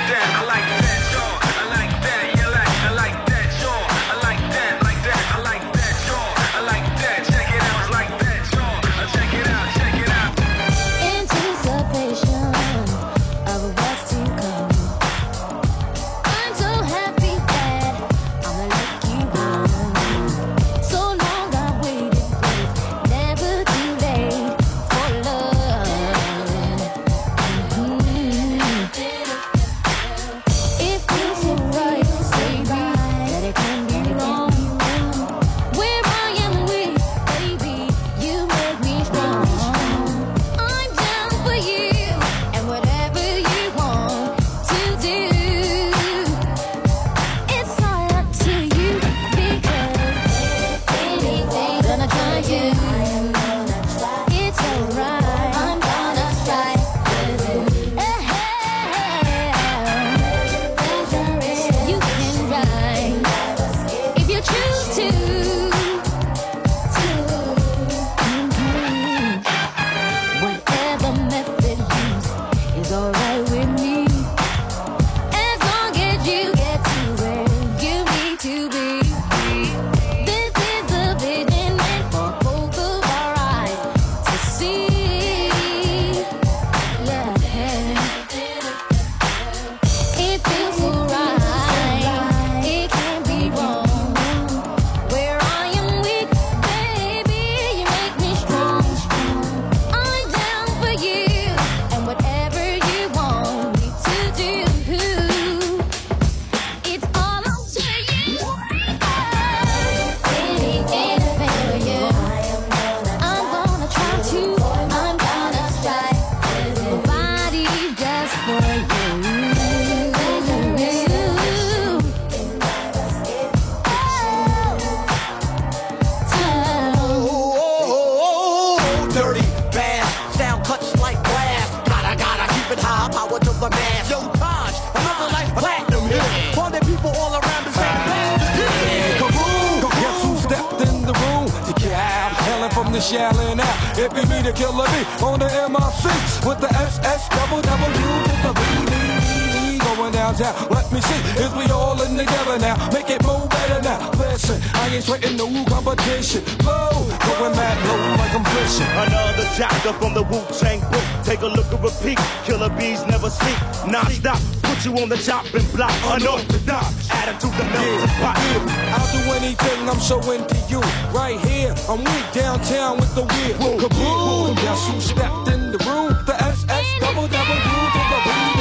[169.51, 170.80] anything, I'm so into you.
[171.12, 173.78] Right here, I'm weak downtown with the wheel.
[173.78, 174.57] Kaboom!
[174.57, 176.16] Guess who stepped in the room?
[176.26, 178.60] The SS double double to the BD.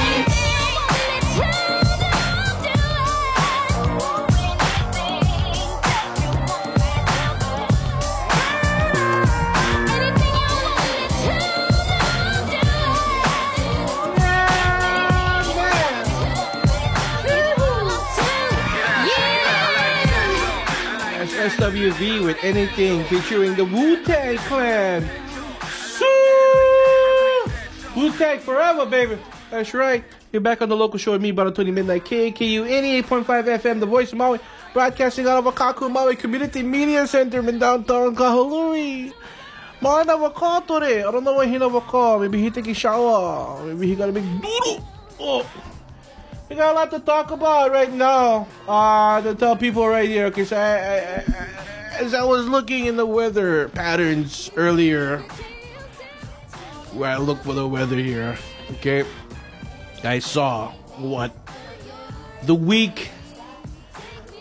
[21.89, 25.01] SWV with Anything featuring the Wu Tang Clan.
[27.95, 29.17] Wu Tang forever, baby.
[29.49, 30.03] That's right.
[30.31, 32.69] You're back on the local show with me, about 20 Midnight KAKU
[33.03, 34.39] 88.5 FM, the voice of Maui,
[34.73, 39.11] broadcasting out of Akaku Maui Community Media Center in downtown Kahului.
[39.81, 41.03] Mana wakato re.
[41.03, 42.19] I don't know why he never call.
[42.19, 43.65] Maybe he taking shower.
[43.65, 44.87] Maybe he got a big doodle.
[45.19, 45.49] Oh.
[46.49, 48.47] We got a lot to talk about right now.
[48.67, 52.95] Uh, to tell people right here, because I, I, I, as I was looking in
[52.95, 55.20] the weather patterns earlier,
[56.93, 58.38] where I look for the weather here,
[58.72, 59.04] okay,
[60.04, 61.32] I saw what
[62.43, 63.12] the week.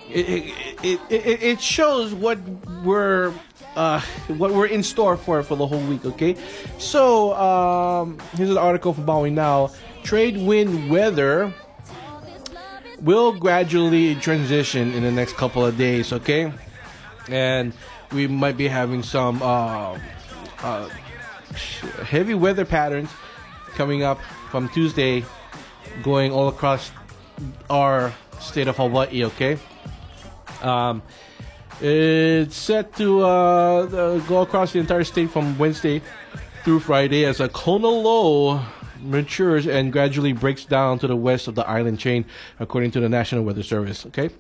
[0.09, 2.39] It it, it, it, shows what
[2.83, 3.35] we're
[3.77, 6.07] uh, what we're in store for for the whole week.
[6.07, 6.37] Okay,
[6.79, 9.71] so um, here's an article from Maui Now.
[10.05, 11.53] Trade wind weather
[13.03, 16.13] will gradually transition in the next couple of days.
[16.13, 16.53] Okay,
[17.29, 17.73] and
[18.13, 19.99] we might be having some uh,
[20.63, 20.89] uh,
[22.05, 23.11] heavy weather patterns
[23.75, 24.21] coming up
[24.51, 25.25] from Tuesday,
[26.03, 26.91] going all across
[27.71, 29.25] our state of Hawaii.
[29.25, 29.59] Okay.
[30.63, 31.03] Um,
[31.81, 36.03] it's set to uh, uh, go across the entire state from Wednesday
[36.65, 38.61] through Friday as a Kona low
[39.01, 42.25] matures and gradually breaks down to the west of the island chain,
[42.59, 44.07] according to the National Weather Service.
[44.07, 44.31] Okay.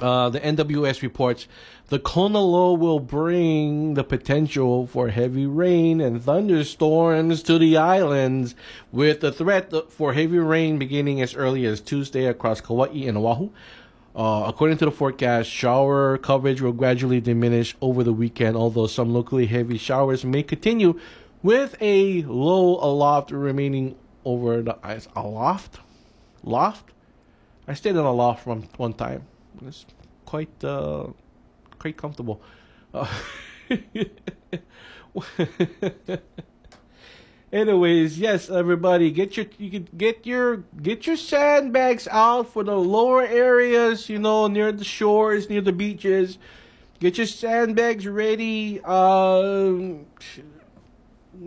[0.00, 1.48] Uh, the NWS reports
[1.88, 8.54] the Kona low will bring the potential for heavy rain and thunderstorms to the islands,
[8.92, 13.50] with the threat for heavy rain beginning as early as Tuesday across Kauai and Oahu.
[14.14, 19.12] Uh, according to the forecast, shower coverage will gradually diminish over the weekend, although some
[19.12, 20.98] locally heavy showers may continue,
[21.42, 25.08] with a low aloft remaining over the ice.
[25.16, 25.78] Aloft?
[26.42, 26.90] Loft?
[27.66, 29.22] I stayed in a loft one, one time.
[29.66, 29.86] It's
[30.24, 31.08] quite uh,
[31.78, 32.40] quite comfortable.
[32.92, 33.06] Uh,
[37.50, 42.76] Anyways, yes, everybody, get your you can get your get your sandbags out for the
[42.76, 46.36] lower areas, you know, near the shores, near the beaches.
[47.00, 48.82] Get your sandbags ready.
[48.82, 50.04] Um,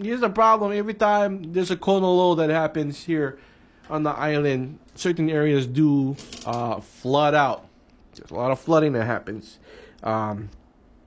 [0.01, 3.37] here's the problem: every time there's a Kona low that happens here
[3.87, 6.15] on the island, certain areas do
[6.47, 7.67] uh, flood out.
[8.15, 9.59] There's a lot of flooding that happens.
[10.03, 10.49] Um,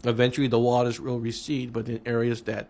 [0.05, 2.69] eventually, the waters will recede, but in areas that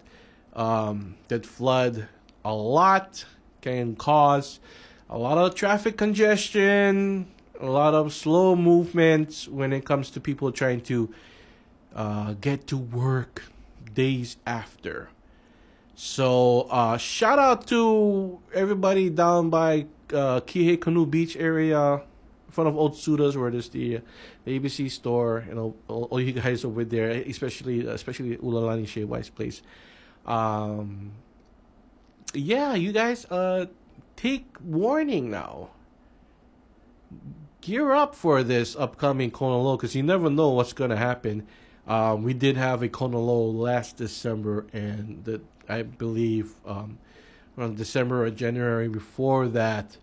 [0.54, 2.08] um, that flood
[2.44, 3.24] a lot
[3.60, 4.60] can cause
[5.08, 7.26] a lot of traffic congestion,
[7.60, 11.12] a lot of slow movements when it comes to people trying to
[11.94, 13.44] uh, get to work
[13.94, 15.08] days after.
[15.94, 22.02] So, uh, shout out to everybody down by uh, Kihei Canoe Beach area,
[22.54, 24.00] front of Otsuda's, where there's the,
[24.44, 25.44] the ABC store.
[25.48, 29.62] You know, all, all you guys over there, especially especially Ulalani Shea Weiss place.
[30.24, 31.12] Um,
[32.32, 33.66] yeah, you guys, uh,
[34.16, 35.70] take warning now.
[37.60, 41.46] Gear up for this upcoming Kona Low because you never know what's to happen.
[41.86, 46.98] Um, we did have a Kona Low last December, and the, I believe um,
[47.56, 49.96] around December or January before that,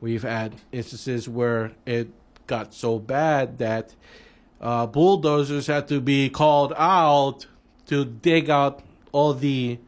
[0.00, 2.08] we've had instances where it
[2.46, 3.94] got so bad that
[4.60, 7.46] uh, bulldozers had to be called out
[7.86, 8.82] to dig out
[9.12, 9.78] all the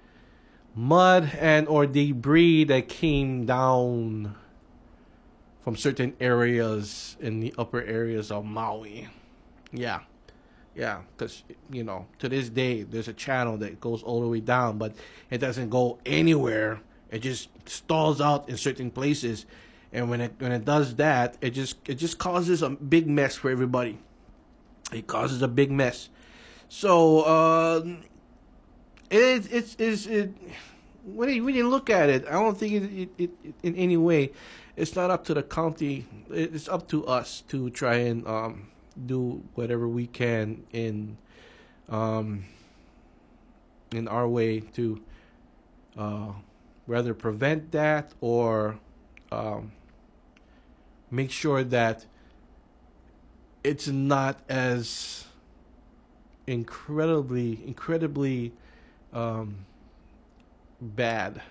[0.75, 4.35] mud and or debris that came down
[5.63, 9.09] from certain areas in the upper areas of Maui.
[9.73, 10.01] Yeah.
[10.75, 14.39] Yeah, because, you know, to this day, there's a channel that goes all the way
[14.39, 14.95] down, but
[15.29, 16.81] it doesn't go anywhere.
[17.11, 19.45] It just stalls out in certain places.
[19.93, 23.37] And when it when it does that, it just it just causes a big mess
[23.37, 23.99] for everybody.
[24.93, 26.09] It causes a big mess.
[26.69, 27.85] So, uh,
[29.11, 30.33] it, it's it's it
[31.05, 33.97] when you, when you look at it, I don't think it, it, it, in any
[33.97, 34.33] way
[34.79, 36.07] it's not up to the county.
[36.31, 38.69] It's up to us to try and um,
[39.07, 41.19] do whatever we can in
[41.89, 42.45] um,
[43.91, 45.03] in our way to
[45.97, 46.33] uh,
[46.87, 48.79] rather prevent that or
[49.33, 49.73] um,
[51.11, 52.07] make sure that
[53.65, 55.27] it's not as
[56.47, 58.53] incredibly incredibly
[59.13, 59.67] um,
[60.81, 61.43] bad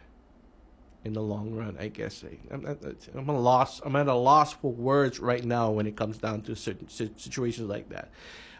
[1.03, 1.77] in the long run.
[1.79, 2.77] I guess I'm at,
[3.15, 3.79] I'm a loss.
[3.83, 7.69] I'm at a loss for words right now when it comes down to certain situations
[7.69, 8.09] like that.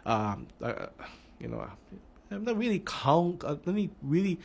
[0.06, 0.86] Um, uh,
[1.38, 1.68] you know,
[2.30, 3.44] I'm not really count.
[3.44, 4.38] Uh, let me really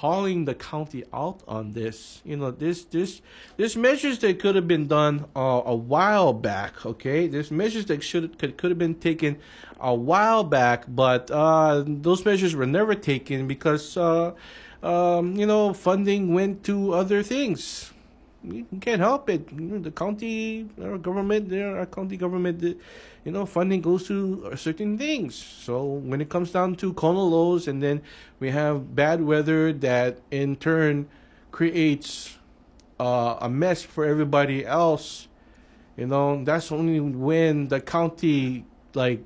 [0.00, 2.20] calling the county out on this.
[2.24, 3.22] You know, this this
[3.56, 6.84] there's measures that could have been done uh, a while back.
[6.84, 9.38] Okay, there's measures that should could could have been taken
[9.80, 14.32] a while back, but uh, those measures were never taken because uh,
[14.82, 17.93] um, you know funding went to other things.
[18.46, 19.48] You can't help it.
[19.82, 22.62] The county, our government, there, county government,
[23.24, 25.34] you know, funding goes to certain things.
[25.34, 28.02] So when it comes down to Kona lows, and then
[28.40, 31.08] we have bad weather that in turn
[31.52, 32.36] creates
[33.00, 35.28] uh, a mess for everybody else.
[35.96, 39.22] You know, that's only when the county like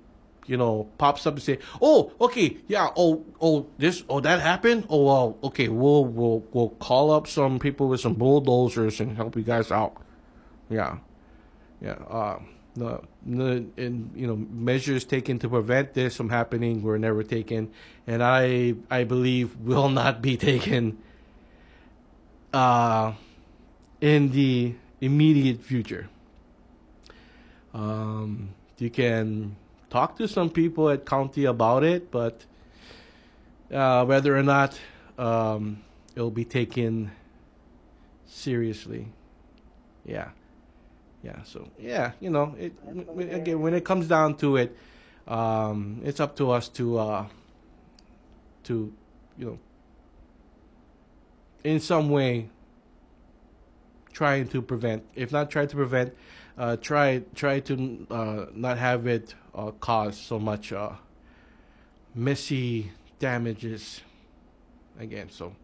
[0.48, 4.86] you know, pops up and say, "Oh, okay, yeah, oh, oh, this, oh, that happened.
[4.88, 9.36] Oh, well, okay, we'll we'll we'll call up some people with some bulldozers and help
[9.36, 9.96] you guys out."
[10.70, 10.98] Yeah,
[11.80, 11.92] yeah.
[12.08, 12.40] Uh,
[12.74, 17.70] the the and you know measures taken to prevent this from happening were never taken,
[18.06, 20.98] and I I believe will not be taken.
[22.52, 23.12] Uh,
[24.00, 26.08] in the immediate future.
[27.74, 29.56] Um, you can
[29.90, 32.44] talk to some people at county about it, but
[33.72, 34.78] uh, whether or not
[35.18, 35.82] um,
[36.14, 37.10] it'll be taken
[38.26, 39.08] seriously,
[40.04, 40.30] yeah,
[41.22, 41.42] yeah.
[41.44, 44.76] So yeah, you know, it w- again when it comes down to it,
[45.26, 47.26] um, it's up to us to uh,
[48.64, 48.92] to
[49.36, 49.58] you know
[51.64, 52.48] in some way
[54.12, 56.14] trying to prevent if not try to prevent
[56.56, 60.92] uh, try try to uh, not have it uh, cause so much uh,
[62.14, 64.00] messy damages.
[64.98, 65.54] Again so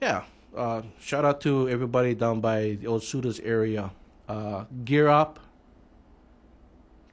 [0.00, 0.22] yeah
[0.56, 3.90] uh, shout out to everybody down by the Otsuda's area.
[4.28, 5.40] Uh, gear up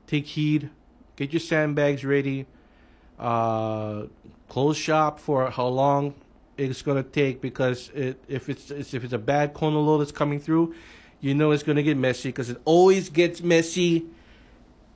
[0.07, 0.69] take heed
[1.15, 2.45] get your sandbags ready
[3.19, 4.03] uh,
[4.47, 6.15] close shop for how long
[6.57, 10.39] it's gonna take because it, if it's if it's a bad Kona low that's coming
[10.39, 10.73] through,
[11.21, 14.05] you know it's gonna get messy because it always gets messy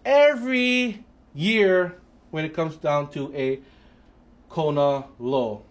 [0.05, 1.95] every year
[2.31, 3.59] when it comes down to a
[4.49, 5.63] Kona low.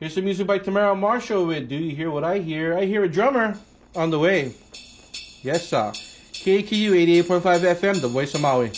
[0.00, 2.76] Here's some music by Tamara Marshall with Do You Hear What I Hear?
[2.76, 3.56] I hear a drummer
[3.94, 4.54] on the way.
[5.42, 5.92] Yes, sir.
[5.92, 6.90] KAKU
[7.22, 8.70] 88.5 FM, the voice of Maui.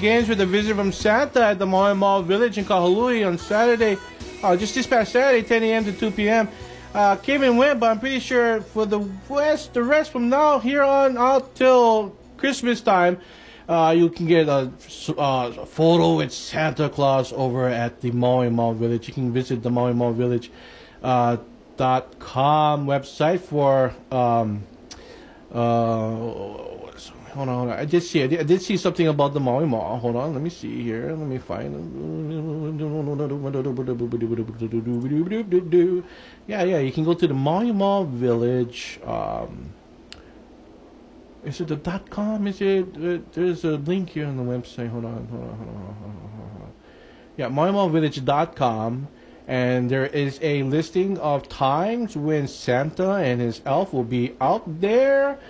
[0.00, 3.98] Begins with a visit from Santa at the Maui Mall Village in Kahului on Saturday,
[4.42, 5.84] uh, just this past Saturday, 10 a.m.
[5.84, 6.48] to 2 p.m.
[6.94, 10.58] Uh, came and went, but I'm pretty sure for the rest, the rest from now
[10.58, 13.18] here on out till Christmas time,
[13.68, 14.72] uh, you can get a,
[15.18, 19.06] uh, a photo with Santa Claus over at the Maui Mall Village.
[19.06, 20.50] You can visit the Maui Mall Village
[21.02, 21.36] uh,
[21.76, 24.62] com website for um,
[27.34, 27.78] hold on, hold on.
[27.78, 29.98] I did see I did, I did see something about the Maui Mall.
[29.98, 31.08] Hold on, let me see here.
[31.08, 31.74] Let me find.
[36.46, 36.78] Yeah, yeah.
[36.78, 39.00] You can go to the Maui Mall Village.
[39.04, 39.72] Um,
[41.44, 42.46] is it the dot com?
[42.46, 42.86] Is it?
[42.96, 44.90] Uh, there's a link here on the website.
[44.90, 46.72] Hold on, hold on, hold on, hold on, hold on.
[47.36, 49.08] Yeah, MauiMallVillage.com,
[49.50, 54.62] and there is a listing of times when Santa and his elf will be out
[54.80, 55.40] there.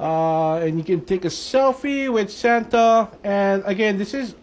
[0.00, 3.10] Uh, and you can take a selfie with Santa.
[3.22, 4.36] And again, this is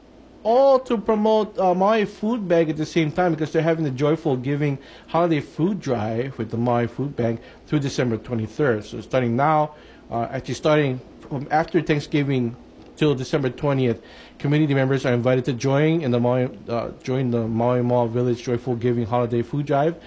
[0.43, 3.89] all to promote uh, Maui Food Bank at the same time because they're having the
[3.89, 8.83] Joyful Giving Holiday Food Drive with the Maui Food Bank through December 23rd.
[8.83, 9.73] So starting now,
[10.11, 12.55] uh, actually starting from after Thanksgiving
[12.95, 14.01] till December 20th,
[14.39, 18.41] community members are invited to join in the Maui, uh, join the Maui Mall Village
[18.41, 20.01] Joyful Giving Holiday Food Drive,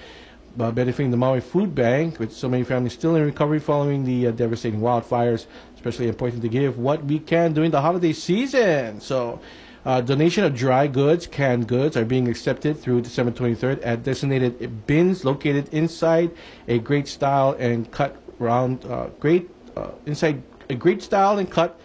[0.58, 4.28] uh, benefiting the Maui Food Bank, with so many families still in recovery following the
[4.28, 5.46] uh, devastating wildfires.
[5.74, 9.00] Especially important to give what we can during the holiday season.
[9.00, 9.40] So.
[9.84, 14.86] Uh, donation of dry goods, canned goods are being accepted through December 23rd at designated
[14.86, 16.30] bins located inside
[16.68, 21.80] a great style and cut round, uh, great uh, inside a great style and cut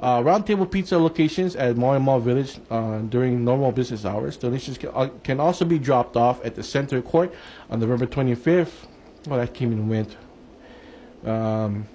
[0.00, 4.36] uh, round table pizza locations at Maui Mall Village uh, during normal business hours.
[4.36, 7.34] Donations can, uh, can also be dropped off at the center court
[7.70, 8.86] on November 25th.
[9.26, 10.16] Well, that came and went.
[11.24, 11.86] Um,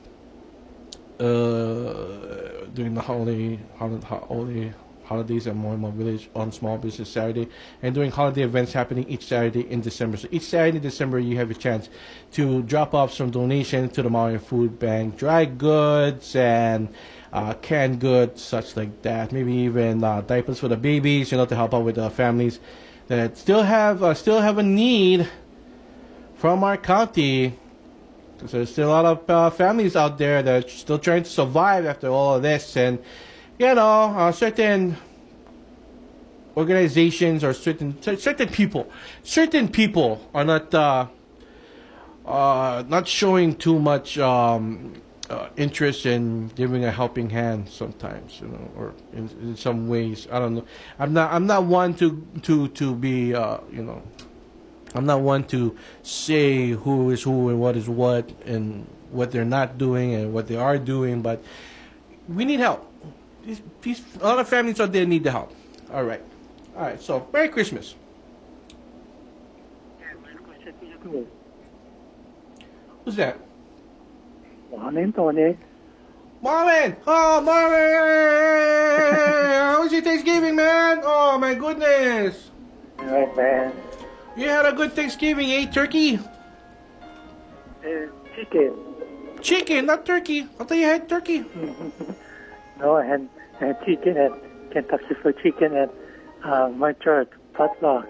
[1.20, 4.74] uh, during the holiday, holiday, holiday
[5.06, 7.48] holidays at Maui Mall Village on Small Business Saturday,
[7.82, 10.18] and during holiday events happening each Saturday in December.
[10.18, 11.90] So each Saturday in December, you have a chance
[12.32, 16.90] to drop off some donation to the Maui Food Bank, dry goods and
[17.34, 19.32] uh, canned goods, such like that.
[19.32, 22.60] Maybe even uh, diapers for the babies, you know, to help out with the families
[23.08, 25.28] that still have uh, still have a need
[26.36, 27.58] from our county.
[28.40, 31.30] 'Cause there's still a lot of uh, families out there that are still trying to
[31.30, 33.00] survive after all of this, and
[33.58, 34.98] you know, uh, certain
[36.58, 38.88] organizations or certain certain people,
[39.24, 41.08] certain people are not uh,
[42.26, 44.94] uh, not showing too much um,
[45.30, 50.28] uh, interest in giving a helping hand sometimes, you know, or in, in some ways.
[50.32, 50.66] I don't know.
[51.00, 51.32] I'm not.
[51.32, 54.02] I'm not one to to to be, uh, you know.
[54.96, 59.46] I'm not one to say who is who and what is what and what they're
[59.46, 61.44] not doing and what they are doing, but
[62.28, 62.92] we need help.
[63.44, 65.54] These, these, a lot of families out there need the help.
[65.92, 66.22] All right.
[66.76, 67.02] All right.
[67.02, 67.96] So, Merry Christmas.
[73.04, 73.38] Who's that?
[74.78, 75.56] Morning, Tony.
[76.42, 76.96] Marvin!
[77.06, 79.16] Oh, Marvin!
[79.62, 81.02] How was your Thanksgiving, man?
[81.04, 82.50] Oh, my goodness.
[82.98, 83.72] Right, man.
[84.36, 85.68] You had a good Thanksgiving, eh?
[85.68, 86.18] Turkey?
[86.18, 88.74] Uh, chicken.
[89.42, 90.48] Chicken, not turkey.
[90.60, 91.46] I thought you had turkey.
[92.80, 93.30] No, I had,
[93.62, 94.32] I had chicken at
[94.72, 95.90] Kentucky Fried Chicken at
[96.44, 98.10] uh, my church, potluck.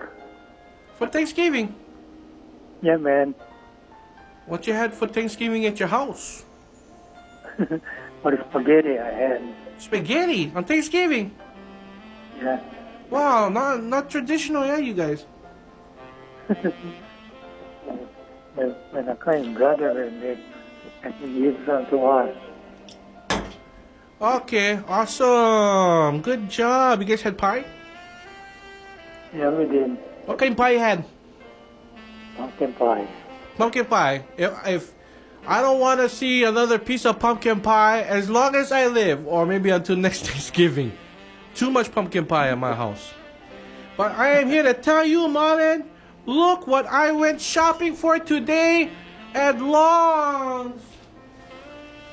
[0.98, 1.76] For Thanksgiving?
[2.82, 3.36] Yeah, man.
[4.48, 6.46] What you had for Thanksgiving at your house?
[8.22, 9.42] What spaghetti I had.
[9.78, 11.36] Spaghetti on Thanksgiving.
[12.40, 12.60] Yeah.
[13.10, 15.26] Wow, not not traditional, yeah, you guys.
[18.56, 20.38] When, I came brother and
[21.20, 22.38] he gives them to us.
[24.22, 26.22] Okay, awesome.
[26.22, 27.02] Good job.
[27.02, 27.66] You guys had pie?
[29.34, 29.98] Yeah, we did.
[30.26, 31.04] What kind of pie you had?
[32.38, 33.08] Pumpkin pie.
[33.58, 34.24] Pumpkin pie.
[34.38, 34.93] If, if
[35.46, 39.28] I don't want to see another piece of pumpkin pie as long as I live,
[39.28, 40.94] or maybe until next Thanksgiving.
[41.54, 43.14] Too much pumpkin pie at my house.
[43.98, 45.90] But I am here to tell you, Marvin,
[46.26, 48.90] look what I went shopping for today
[49.34, 50.82] at Long's.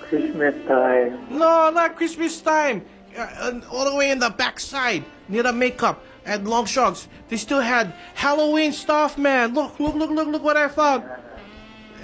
[0.00, 1.26] Christmas time.
[1.30, 2.84] No, not Christmas time.
[3.16, 7.08] Uh, all the way in the backside, near the makeup at Longs Drugs.
[7.28, 9.54] They still had Halloween stuff, man.
[9.54, 11.04] Look, look, look, look, look what I found.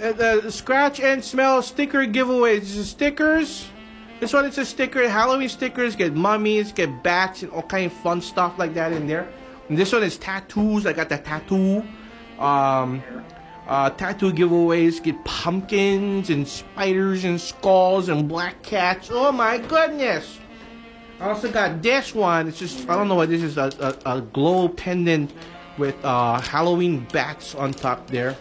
[0.02, 2.60] Uh, the scratch and smell sticker giveaways.
[2.60, 3.68] This is stickers.
[4.20, 5.08] This one is a sticker.
[5.08, 9.06] Halloween stickers get mummies, get bats, and all kind of fun stuff like that in
[9.06, 9.28] there.
[9.68, 10.86] And this one is tattoos.
[10.86, 11.82] I got the tattoo.
[12.38, 13.02] Um,
[13.66, 19.08] uh, tattoo giveaways get pumpkins and spiders and skulls and black cats.
[19.10, 20.38] Oh my goodness!
[21.20, 22.48] I also got this one.
[22.48, 23.56] It's just I don't know what this is.
[23.56, 25.32] A, a, a glow pendant
[25.78, 28.36] with uh, Halloween bats on top there.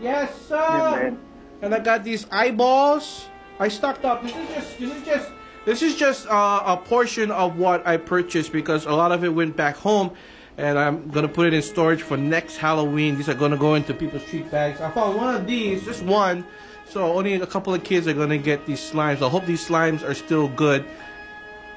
[0.00, 1.16] Yes, sir.
[1.62, 3.28] and I got these eyeballs.
[3.58, 4.22] I stocked up.
[4.22, 4.78] This is just.
[4.78, 5.30] This is just.
[5.64, 9.30] This is just uh, a portion of what I purchased because a lot of it
[9.30, 10.12] went back home,
[10.58, 13.16] and I'm gonna put it in storage for next Halloween.
[13.16, 14.80] These are gonna go into people's treat bags.
[14.80, 16.46] I found one of these, just one.
[16.88, 19.22] So only a couple of kids are gonna get these slimes.
[19.22, 20.84] I hope these slimes are still good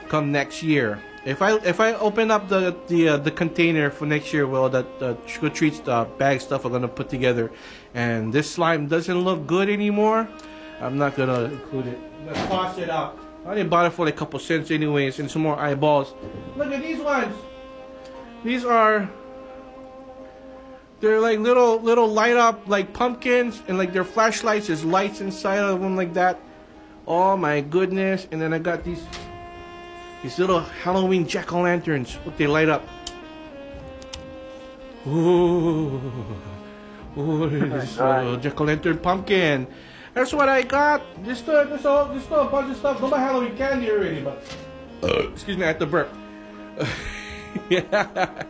[0.07, 0.99] come next year.
[1.25, 4.69] If I if I open up the the uh, the container for next year, well,
[4.69, 7.51] that the trick or treats the bag stuff I'm gonna put together,
[7.93, 10.27] and this slime doesn't look good anymore,
[10.81, 12.25] I'm not gonna include it.
[12.25, 13.17] Gonna toss it out.
[13.45, 16.13] I only bought it for like a couple cents anyways, and some more eyeballs.
[16.57, 17.35] Look at these ones.
[18.43, 19.09] These are
[20.99, 24.67] they're like little little light up like pumpkins, and like their flashlights.
[24.67, 26.39] There's lights inside of them like that.
[27.07, 28.27] Oh my goodness!
[28.31, 29.01] And then I got these
[30.21, 32.17] these little Halloween jack o' lanterns.
[32.25, 32.85] Look, they light up.
[35.07, 36.01] Ooh,
[37.17, 39.67] ooh, this uh, jack o' lantern pumpkin.
[40.13, 41.01] That's what I got.
[41.23, 42.99] There's still, there's, all, still a bunch of stuff.
[42.99, 44.43] Don't buy Halloween candy already, but
[45.33, 46.13] excuse me, I had to burp.
[47.69, 48.43] yeah.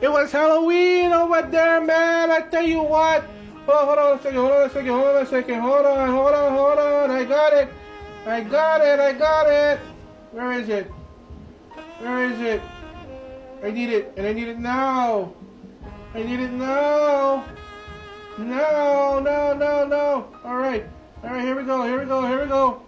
[0.00, 2.30] It was Halloween over there, man.
[2.30, 3.24] I tell you what.
[3.66, 4.38] Oh, hold on a second.
[4.38, 4.90] Hold on a second.
[4.90, 5.60] Hold on a second.
[5.60, 6.10] Hold on.
[6.10, 6.52] Hold on.
[6.52, 7.10] Hold on.
[7.10, 7.68] I got it.
[8.26, 9.00] I got it.
[9.00, 9.80] I got it.
[10.32, 10.90] Where is it?
[12.00, 12.60] Where is it?
[13.62, 15.32] I need it, and I need it now.
[16.14, 17.44] I need it now.
[18.38, 20.26] No, no, no, no.
[20.44, 20.84] All right.
[21.22, 21.84] All right, here we go.
[21.84, 22.26] Here we go.
[22.26, 22.82] Here we go.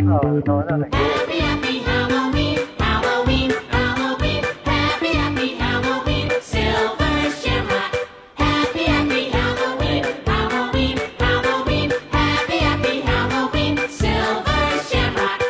[0.00, 4.44] Oh, no, not Happy, happy Halloween, Halloween, Halloween.
[4.64, 7.94] Happy, happy Halloween, Silver Shamrock.
[8.36, 11.90] Happy, happy Halloween, Halloween, Halloween.
[12.10, 15.42] Happy, happy Halloween, Silver Shamrock.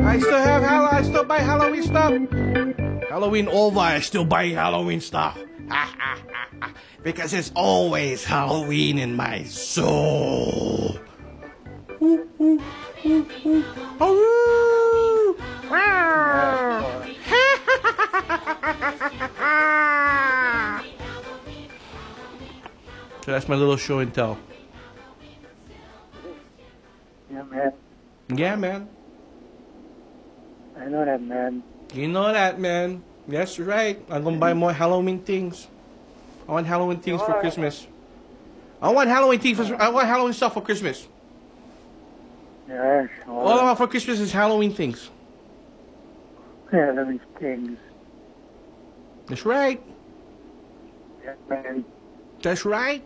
[0.00, 2.12] I still have Hall- I still buy Halloween stuff.
[3.08, 5.38] Halloween over, I still buy Halloween stuff.
[7.02, 10.98] because it's always Halloween in my soul.
[12.02, 12.60] Ooh, ooh,
[13.06, 13.64] ooh, ooh.
[13.98, 14.36] Aroo!
[23.24, 24.38] so that's my little show and tell.
[27.30, 27.72] Yeah, man.
[28.34, 28.88] Yeah, man.
[30.76, 31.62] I know that, man.
[31.94, 33.02] You know that, man.
[33.28, 34.00] That's right.
[34.08, 35.66] I'm gonna buy more Halloween things.
[36.48, 37.86] I want Halloween things for Christmas.
[38.80, 39.68] I want Halloween things.
[39.68, 41.08] For, I want Halloween stuff for Christmas.
[42.68, 43.08] Yes.
[43.26, 45.10] All I want for Christmas is Halloween things.
[46.72, 47.78] Me things.
[49.26, 49.80] That's right.
[51.24, 51.84] Yeah, man.
[52.42, 53.02] That's right.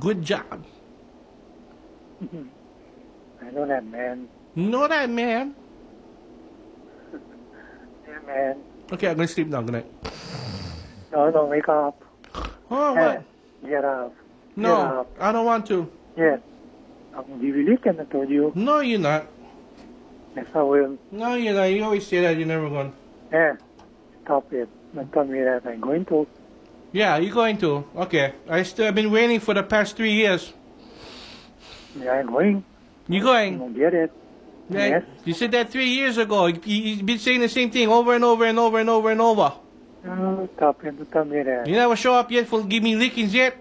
[0.00, 0.64] Good job.
[2.22, 4.28] I know that, man.
[4.54, 5.54] Know that, man.
[8.26, 8.56] Man.
[8.92, 9.62] Okay, I'm gonna sleep now.
[9.62, 9.86] Good night.
[11.12, 12.02] No, don't wake up.
[12.70, 13.24] Oh, Yeah, what?
[13.68, 14.14] Get up.
[14.54, 15.10] Get No, up.
[15.20, 15.90] I don't want to.
[16.16, 16.36] Yeah.
[17.14, 18.52] I'm you I told you.
[18.54, 19.26] No, you're not.
[20.34, 20.98] Yes, I will.
[21.10, 21.64] No, you're not.
[21.64, 22.36] You always say that.
[22.38, 22.92] You're never going.
[23.30, 23.56] Yeah.
[24.24, 24.68] Stop it.
[24.94, 26.26] Don't tell me that I'm going to.
[26.92, 27.84] Yeah, you're going to.
[27.96, 28.32] Okay.
[28.48, 30.52] I still have been waiting for the past three years.
[31.98, 32.64] Yeah, I'm going.
[33.08, 33.58] You I'm going?
[33.58, 34.12] gonna get it.
[34.70, 35.04] Yes.
[35.24, 36.46] You said that three years ago.
[36.46, 39.20] You, you've been saying the same thing over and over and over and over and
[39.20, 39.52] over.
[40.04, 40.96] No, stop it.
[40.96, 41.66] Don't tell me that.
[41.66, 43.56] You never show up yet for give me lickings yet.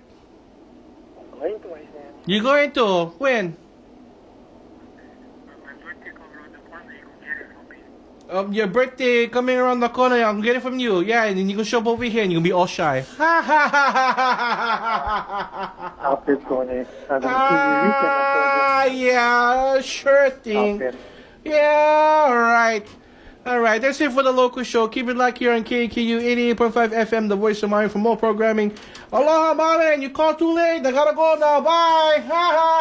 [1.34, 2.14] I'm going to, I said.
[2.26, 3.06] You going to?
[3.18, 3.56] When?
[8.32, 10.16] Um, your birthday coming around the corner.
[10.16, 11.02] I'm gonna get it from you.
[11.02, 13.02] Yeah, and then you can show up over here and you'll be all shy.
[13.18, 16.86] Ha ha ha ha ha ha ha Stop it, Tony.
[17.10, 18.14] I'm gonna give you weekend,
[18.64, 20.82] Ah, yeah, sure thing.
[21.44, 22.88] Yeah, all right.
[23.44, 24.88] All right, that's it for the local show.
[24.88, 28.72] Keep it locked here on KAKU 88.5 FM, the voice of Maui for more programming.
[29.12, 30.00] Aloha, Marlon.
[30.02, 30.86] You called too late.
[30.86, 31.60] I gotta go now.
[31.60, 32.24] Bye.
[32.28, 32.72] Ha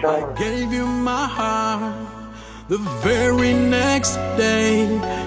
[0.00, 0.34] show.
[0.38, 2.08] gave you my heart.
[2.68, 4.84] The very next day,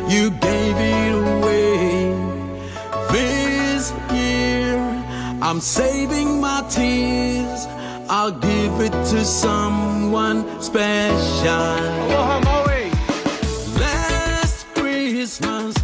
[0.10, 2.12] you gave it away.
[3.12, 4.78] This year,
[5.44, 7.68] I'm saving my tears.
[8.10, 11.50] I'll give it to someone special.
[11.50, 12.90] Aloha, Maui.
[13.80, 15.76] Last Christmas,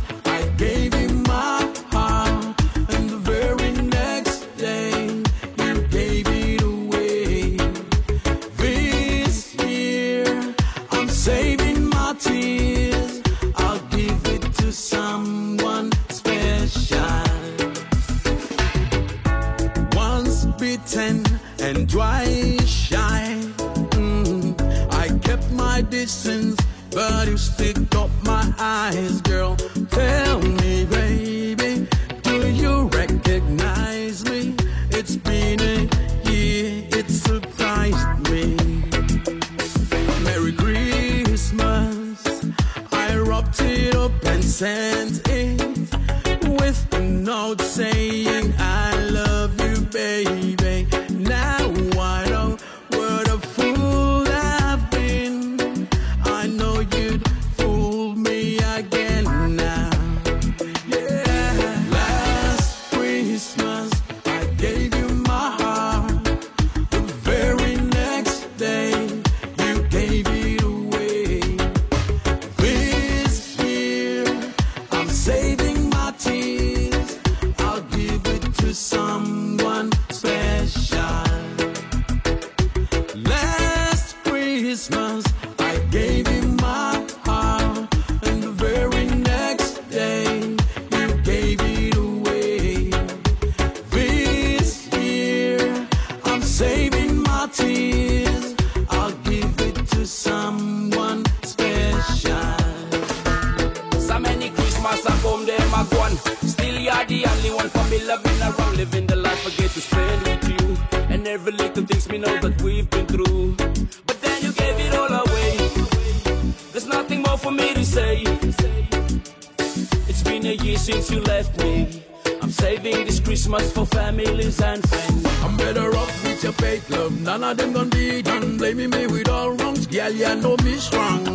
[123.40, 125.26] Christmas for families and friends.
[125.44, 127.22] I'm better off with your fake love.
[127.22, 128.58] None of them gonna be done.
[128.58, 129.88] Blaming me with all wrongs.
[129.88, 131.26] Girl, you know me strong.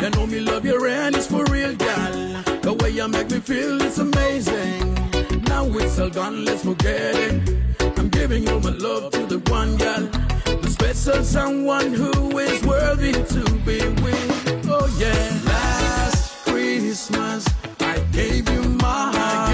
[0.00, 2.12] You know me love your and it's for real, girl.
[2.62, 4.94] The way you make me feel, it's amazing.
[5.42, 7.54] Now it's all gone, let's forget it.
[7.98, 10.08] I'm giving you my love to the one, girl.
[10.62, 14.66] The special someone who is worthy to be with.
[14.66, 15.38] Oh, yeah.
[15.44, 17.46] Last Christmas,
[17.80, 19.49] I gave you my heart.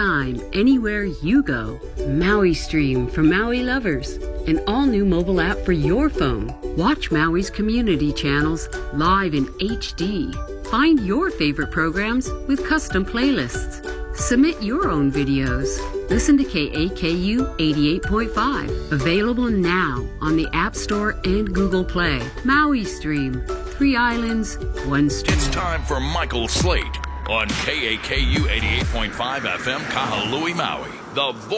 [0.00, 1.80] All the time, anywhere you go.
[2.06, 4.16] Maui Stream for Maui lovers.
[4.46, 6.54] An all new mobile app for your phone.
[6.76, 10.32] Watch Maui's community channels live in HD.
[10.68, 13.86] Find your favorite programs with custom playlists.
[14.16, 15.78] Submit your own videos.
[16.10, 18.92] Listen to KAKU 88.5.
[18.92, 22.20] Available now on the App Store and Google Play.
[22.44, 23.42] Maui Stream.
[23.76, 25.38] Three islands, one stream.
[25.38, 30.90] It's time for Michael Slate on KAKU 88.5 FM Kahului, Maui.
[31.14, 31.48] The voice